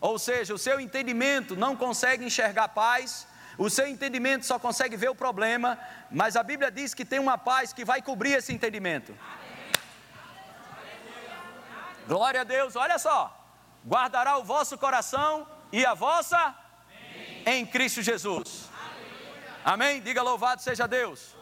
Ou 0.00 0.18
seja, 0.18 0.54
o 0.54 0.58
seu 0.58 0.78
entendimento 0.78 1.56
não 1.56 1.74
consegue 1.76 2.24
enxergar 2.24 2.68
paz 2.68 3.26
o 3.56 3.70
seu 3.70 3.86
entendimento 3.86 4.44
só 4.44 4.58
consegue 4.58 4.96
ver 4.96 5.10
o 5.10 5.14
problema, 5.14 5.78
mas 6.10 6.36
a 6.36 6.42
Bíblia 6.42 6.70
diz 6.70 6.92
que 6.92 7.04
tem 7.04 7.18
uma 7.18 7.38
paz 7.38 7.72
que 7.72 7.84
vai 7.84 8.02
cobrir 8.02 8.32
esse 8.32 8.52
entendimento. 8.52 9.16
Glória 12.06 12.40
a 12.40 12.44
Deus, 12.44 12.76
olha 12.76 12.98
só. 12.98 13.43
Guardará 13.86 14.38
o 14.38 14.44
vosso 14.44 14.78
coração 14.78 15.46
e 15.70 15.84
a 15.84 15.94
vossa 15.94 16.54
em 17.44 17.66
Cristo 17.66 18.00
Jesus. 18.02 18.68
Amém? 19.64 20.00
Diga 20.00 20.22
louvado 20.22 20.62
seja 20.62 20.86
Deus. 20.86 21.34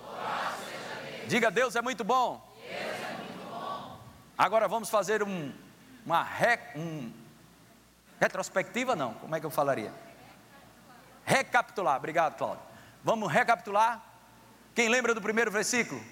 Diga 1.29 1.51
Deus 1.51 1.77
é 1.77 1.83
muito 1.83 2.03
bom. 2.03 2.53
Agora 4.37 4.67
vamos 4.67 4.91
fazer 4.91 5.23
um, 5.23 5.53
uma 6.05 6.23
re, 6.23 6.59
um, 6.75 7.13
retrospectiva, 8.21 8.97
não, 8.97 9.15
como 9.15 9.35
é 9.37 9.41
que 9.41 9.47
eu 9.47 9.51
falaria? 9.51 9.93
Recapitular, 11.25 11.97
obrigado, 11.97 12.37
Cláudio. 12.37 12.63
Vamos 13.05 13.31
recapitular. 13.31 14.03
Quem 14.75 14.89
lembra 14.89 15.15
do 15.15 15.23
primeiro 15.23 15.51
versículo? 15.51 16.03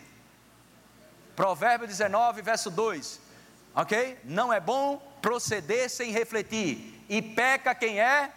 Provérbio 1.35 1.87
19, 1.87 2.43
verso 2.43 2.71
2. 2.71 3.30
Ok? 3.75 4.19
Não 4.25 4.53
é 4.53 4.61
bom 4.61 4.99
proceder 5.21 5.89
sem 5.89 6.11
refletir. 6.11 7.05
E 7.09 7.21
peca 7.21 7.75
quem 7.75 8.01
é 8.01 8.31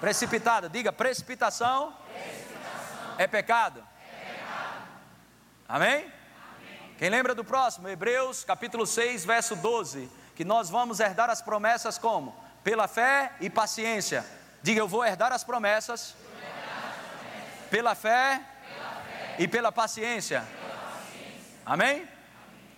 precipitado. 0.00 0.68
Diga, 0.68 0.92
precipitação, 0.92 1.96
precipitação. 2.12 3.14
É, 3.18 3.26
pecado. 3.26 3.80
é 3.80 4.34
pecado. 4.34 4.74
Amém? 5.68 6.12
Quem 6.98 7.08
lembra 7.10 7.34
do 7.34 7.44
próximo? 7.44 7.88
Hebreus 7.88 8.44
capítulo 8.44 8.86
6, 8.86 9.24
verso 9.24 9.56
12. 9.56 10.10
Que 10.36 10.44
nós 10.44 10.68
vamos 10.70 11.00
herdar 11.00 11.30
as 11.30 11.40
promessas 11.40 11.98
como? 11.98 12.34
Pela 12.62 12.88
fé 12.88 13.32
e 13.40 13.50
paciência. 13.50 14.24
Diga, 14.62 14.80
eu 14.80 14.88
vou 14.88 15.04
herdar 15.04 15.32
as 15.32 15.44
promessas, 15.44 16.14
pela, 17.70 17.94
fé, 17.94 18.40
e 19.38 19.46
pela 19.46 19.70
paciência. 19.70 20.44
Amém? 21.66 22.08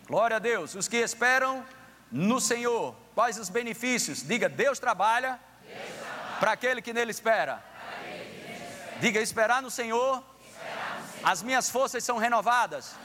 Glória 0.06 0.36
a 0.36 0.38
Deus. 0.38 0.74
Os 0.74 0.86
que 0.86 0.98
esperam 0.98 1.64
no 2.12 2.40
Senhor, 2.40 2.94
quais 3.14 3.38
os 3.38 3.48
benefícios? 3.48 4.22
Diga, 4.22 4.48
Deus 4.48 4.78
trabalha, 4.78 5.40
trabalha. 5.64 6.36
para 6.38 6.52
aquele 6.52 6.80
que 6.80 6.92
nele 6.92 7.10
espera. 7.10 7.60
espera. 8.04 8.98
Diga, 9.00 9.20
esperar 9.20 9.60
no 9.60 9.70
Senhor, 9.70 10.22
esperar 10.40 11.00
no 11.00 11.08
Senhor. 11.08 11.28
as 11.28 11.42
minhas 11.42 11.68
forças 11.68 12.04
são 12.04 12.18
renovadas. 12.18 12.84
São 12.84 12.96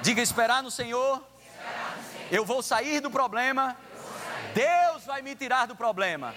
Diga, 0.00 0.22
esperar 0.22 0.62
no 0.62 0.70
Senhor, 0.70 1.24
esperar 1.40 1.96
no 1.96 2.04
Senhor. 2.04 2.28
eu 2.30 2.44
vou 2.44 2.62
sair 2.62 3.00
do 3.00 3.10
problema, 3.10 3.76
Deus 4.54 5.04
vai 5.04 5.20
me 5.20 5.34
tirar 5.34 5.66
do 5.66 5.74
problema. 5.74 6.32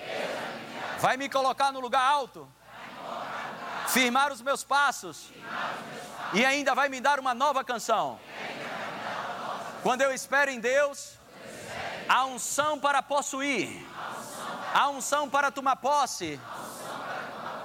Vai 0.99 1.17
me 1.17 1.29
colocar 1.29 1.71
no 1.71 1.79
lugar 1.79 2.01
alto. 2.01 2.47
Firmar 3.89 4.31
os 4.31 4.41
meus 4.41 4.63
passos. 4.63 5.31
E 6.33 6.45
ainda 6.45 6.73
vai 6.73 6.89
me 6.89 6.99
dar 6.99 7.19
uma 7.19 7.33
nova 7.33 7.63
canção. 7.63 8.19
Quando 9.83 10.01
eu 10.01 10.13
espero 10.13 10.51
em 10.51 10.59
Deus, 10.59 11.13
a 12.07 12.25
unção 12.25 12.79
para 12.79 13.01
possuir, 13.01 13.83
a 14.73 14.89
unção 14.89 15.27
para 15.27 15.49
tomar 15.49 15.77
posse, 15.77 16.39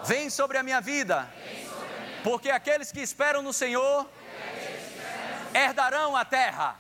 vem 0.05 0.31
sobre 0.31 0.57
a 0.57 0.63
minha 0.63 0.81
vida. 0.81 1.29
Porque 2.25 2.51
aqueles 2.51 2.91
que 2.91 3.01
esperam 3.01 3.43
no 3.43 3.53
Senhor 3.53 4.09
herdarão 5.55 6.17
a 6.17 6.25
terra. 6.25 6.77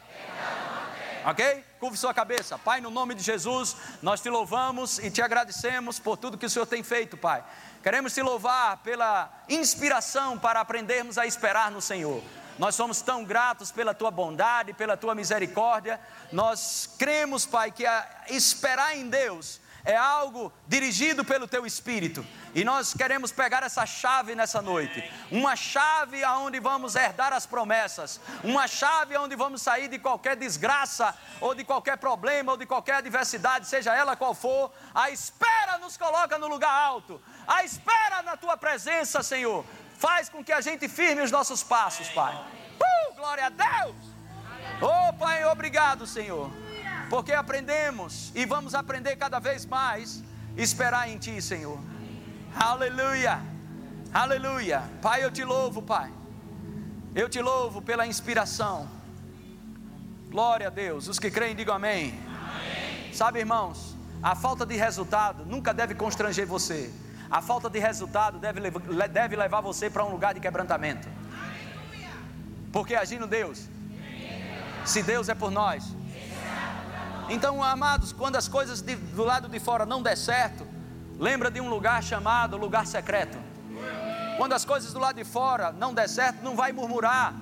Ok? 1.26 1.64
Curve 1.80 1.98
sua 1.98 2.14
cabeça. 2.14 2.56
Pai, 2.56 2.80
no 2.80 2.90
nome 2.90 3.14
de 3.14 3.22
Jesus, 3.22 3.76
nós 4.00 4.20
te 4.20 4.30
louvamos 4.30 4.98
e 4.98 5.10
te 5.10 5.20
agradecemos 5.20 5.98
por 5.98 6.16
tudo 6.16 6.38
que 6.38 6.46
o 6.46 6.50
Senhor 6.50 6.66
tem 6.66 6.82
feito, 6.82 7.16
Pai. 7.16 7.44
Queremos 7.82 8.14
te 8.14 8.22
louvar 8.22 8.78
pela 8.78 9.30
inspiração 9.48 10.38
para 10.38 10.60
aprendermos 10.60 11.18
a 11.18 11.26
esperar 11.26 11.70
no 11.70 11.82
Senhor. 11.82 12.22
Nós 12.58 12.74
somos 12.74 13.00
tão 13.00 13.24
gratos 13.24 13.70
pela 13.70 13.92
tua 13.92 14.10
bondade, 14.10 14.72
pela 14.72 14.96
tua 14.96 15.14
misericórdia. 15.14 16.00
Nós 16.32 16.88
cremos, 16.98 17.44
Pai, 17.44 17.70
que 17.70 17.84
esperar 18.28 18.96
em 18.96 19.08
Deus 19.08 19.60
é 19.86 19.96
algo 19.96 20.52
dirigido 20.66 21.24
pelo 21.24 21.46
teu 21.46 21.64
espírito. 21.64 22.26
E 22.52 22.64
nós 22.64 22.92
queremos 22.92 23.30
pegar 23.30 23.62
essa 23.62 23.86
chave 23.86 24.34
nessa 24.34 24.60
noite. 24.60 25.02
Uma 25.30 25.54
chave 25.54 26.24
aonde 26.24 26.58
vamos 26.58 26.96
herdar 26.96 27.32
as 27.32 27.46
promessas. 27.46 28.20
Uma 28.42 28.66
chave 28.66 29.14
aonde 29.14 29.36
vamos 29.36 29.62
sair 29.62 29.86
de 29.88 29.98
qualquer 29.98 30.34
desgraça, 30.34 31.14
ou 31.40 31.54
de 31.54 31.62
qualquer 31.62 31.98
problema, 31.98 32.52
ou 32.52 32.58
de 32.58 32.66
qualquer 32.66 32.96
adversidade, 32.96 33.68
seja 33.68 33.94
ela 33.94 34.16
qual 34.16 34.34
for. 34.34 34.72
A 34.92 35.10
espera 35.10 35.78
nos 35.78 35.96
coloca 35.96 36.36
no 36.36 36.48
lugar 36.48 36.72
alto. 36.72 37.22
A 37.46 37.62
espera 37.62 38.22
na 38.22 38.36
tua 38.36 38.56
presença, 38.56 39.22
Senhor, 39.22 39.64
faz 39.98 40.28
com 40.28 40.44
que 40.44 40.52
a 40.52 40.60
gente 40.60 40.88
firme 40.88 41.22
os 41.22 41.30
nossos 41.30 41.62
passos, 41.62 42.08
Pai. 42.08 42.34
Uh, 42.80 43.14
glória 43.14 43.46
a 43.46 43.48
Deus! 43.48 43.96
Oh, 44.80 45.12
Pai, 45.14 45.44
obrigado, 45.44 46.06
Senhor. 46.06 46.50
Porque 47.08 47.32
aprendemos 47.32 48.32
e 48.34 48.44
vamos 48.44 48.74
aprender 48.74 49.16
cada 49.16 49.38
vez 49.38 49.64
mais 49.64 50.22
esperar 50.56 51.08
em 51.08 51.18
Ti, 51.18 51.40
Senhor. 51.40 51.78
Aleluia. 52.54 53.40
Aleluia. 54.12 54.82
Pai, 55.00 55.24
eu 55.24 55.30
te 55.30 55.44
louvo, 55.44 55.82
Pai. 55.82 56.12
Eu 57.14 57.28
te 57.28 57.40
louvo 57.40 57.80
pela 57.80 58.06
inspiração. 58.06 58.88
Glória 60.28 60.66
a 60.66 60.70
Deus. 60.70 61.08
Os 61.08 61.18
que 61.18 61.30
creem, 61.30 61.54
digam 61.54 61.74
amém. 61.74 62.18
amém. 62.26 63.14
Sabe, 63.14 63.38
irmãos, 63.38 63.96
a 64.22 64.34
falta 64.34 64.66
de 64.66 64.76
resultado 64.76 65.46
nunca 65.46 65.72
deve 65.72 65.94
constranger 65.94 66.46
você. 66.46 66.92
A 67.30 67.42
falta 67.42 67.68
de 67.68 67.78
resultado 67.78 68.38
deve, 68.38 68.60
deve 69.08 69.36
levar 69.36 69.60
você 69.60 69.90
para 69.90 70.04
um 70.04 70.10
lugar 70.10 70.34
de 70.34 70.40
quebrantamento. 70.40 71.08
Porque 72.72 72.94
agindo 72.94 73.26
Deus, 73.26 73.68
se 74.84 75.02
Deus 75.02 75.28
é 75.28 75.34
por 75.34 75.50
nós. 75.50 75.84
Então, 77.28 77.62
amados, 77.62 78.12
quando 78.12 78.36
as 78.36 78.46
coisas 78.46 78.80
de, 78.80 78.94
do 78.94 79.24
lado 79.24 79.48
de 79.48 79.58
fora 79.58 79.84
não 79.84 80.02
der 80.02 80.16
certo, 80.16 80.66
Lembra 81.18 81.50
de 81.50 81.60
um 81.60 81.68
lugar 81.68 82.02
chamado 82.02 82.56
lugar 82.56 82.86
secreto. 82.86 83.38
Quando 84.36 84.52
as 84.52 84.66
coisas 84.66 84.92
do 84.92 84.98
lado 84.98 85.16
de 85.16 85.24
fora 85.24 85.72
não 85.72 85.94
der 85.94 86.08
certo, 86.08 86.42
não 86.42 86.54
vai 86.54 86.72
murmurar. 86.72 87.34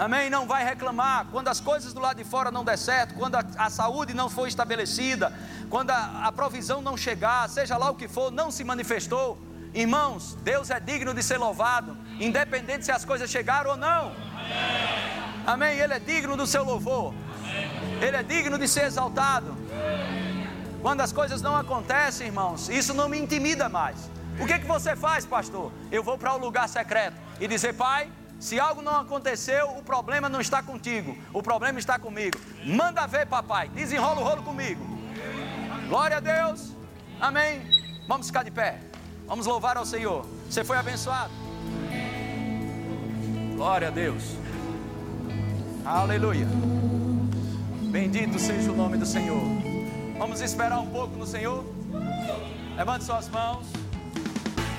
Amém? 0.00 0.30
Não 0.30 0.46
vai 0.46 0.64
reclamar. 0.64 1.26
Quando 1.30 1.48
as 1.48 1.60
coisas 1.60 1.92
do 1.92 2.00
lado 2.00 2.16
de 2.16 2.24
fora 2.24 2.50
não 2.50 2.64
der 2.64 2.78
certo, 2.78 3.14
quando 3.16 3.34
a, 3.34 3.44
a 3.58 3.68
saúde 3.68 4.14
não 4.14 4.30
for 4.30 4.48
estabelecida, 4.48 5.30
quando 5.68 5.90
a, 5.90 6.22
a 6.24 6.32
provisão 6.32 6.80
não 6.80 6.96
chegar, 6.96 7.46
seja 7.50 7.76
lá 7.76 7.90
o 7.90 7.94
que 7.94 8.08
for, 8.08 8.32
não 8.32 8.50
se 8.50 8.64
manifestou. 8.64 9.38
Irmãos, 9.74 10.38
Deus 10.42 10.70
é 10.70 10.80
digno 10.80 11.12
de 11.12 11.22
ser 11.22 11.36
louvado, 11.36 11.98
independente 12.18 12.86
se 12.86 12.90
as 12.90 13.04
coisas 13.04 13.28
chegaram 13.28 13.72
ou 13.72 13.76
não. 13.76 14.12
Amém? 15.46 15.78
Ele 15.78 15.92
é 15.92 15.98
digno 15.98 16.34
do 16.34 16.46
seu 16.46 16.64
louvor. 16.64 17.12
Ele 18.00 18.16
é 18.16 18.22
digno 18.22 18.56
de 18.56 18.66
ser 18.66 18.84
exaltado. 18.84 19.54
Quando 20.80 21.02
as 21.02 21.12
coisas 21.12 21.42
não 21.42 21.54
acontecem, 21.54 22.28
irmãos, 22.28 22.70
isso 22.70 22.94
não 22.94 23.06
me 23.06 23.18
intimida 23.18 23.68
mais. 23.68 24.10
O 24.40 24.46
que, 24.46 24.60
que 24.60 24.66
você 24.66 24.96
faz, 24.96 25.26
pastor? 25.26 25.70
Eu 25.92 26.02
vou 26.02 26.16
para 26.16 26.32
o 26.32 26.38
um 26.38 26.40
lugar 26.40 26.66
secreto 26.70 27.18
e 27.38 27.46
dizer, 27.46 27.74
pai, 27.74 28.10
se 28.40 28.58
algo 28.58 28.80
não 28.80 28.98
aconteceu, 28.98 29.68
o 29.76 29.82
problema 29.82 30.26
não 30.26 30.40
está 30.40 30.62
contigo, 30.62 31.16
o 31.30 31.42
problema 31.42 31.78
está 31.78 31.98
comigo. 31.98 32.38
Manda 32.64 33.06
ver, 33.06 33.26
papai, 33.26 33.68
desenrola 33.68 34.20
o 34.22 34.24
rolo 34.24 34.42
comigo. 34.42 34.82
Glória 35.86 36.16
a 36.16 36.20
Deus, 36.20 36.74
amém. 37.20 37.60
Vamos 38.08 38.28
ficar 38.28 38.42
de 38.42 38.50
pé, 38.50 38.80
vamos 39.26 39.44
louvar 39.46 39.76
ao 39.76 39.84
Senhor. 39.84 40.26
Você 40.48 40.64
foi 40.64 40.78
abençoado. 40.78 41.30
Glória 43.54 43.88
a 43.88 43.90
Deus, 43.90 44.24
aleluia. 45.84 46.46
Bendito 47.90 48.38
seja 48.38 48.72
o 48.72 48.74
nome 48.74 48.96
do 48.96 49.04
Senhor. 49.04 49.42
Vamos 50.16 50.40
esperar 50.40 50.78
um 50.78 50.86
pouco 50.86 51.14
no 51.16 51.26
Senhor? 51.26 51.62
Levante 52.74 53.04
suas 53.04 53.28
mãos. 53.28 53.66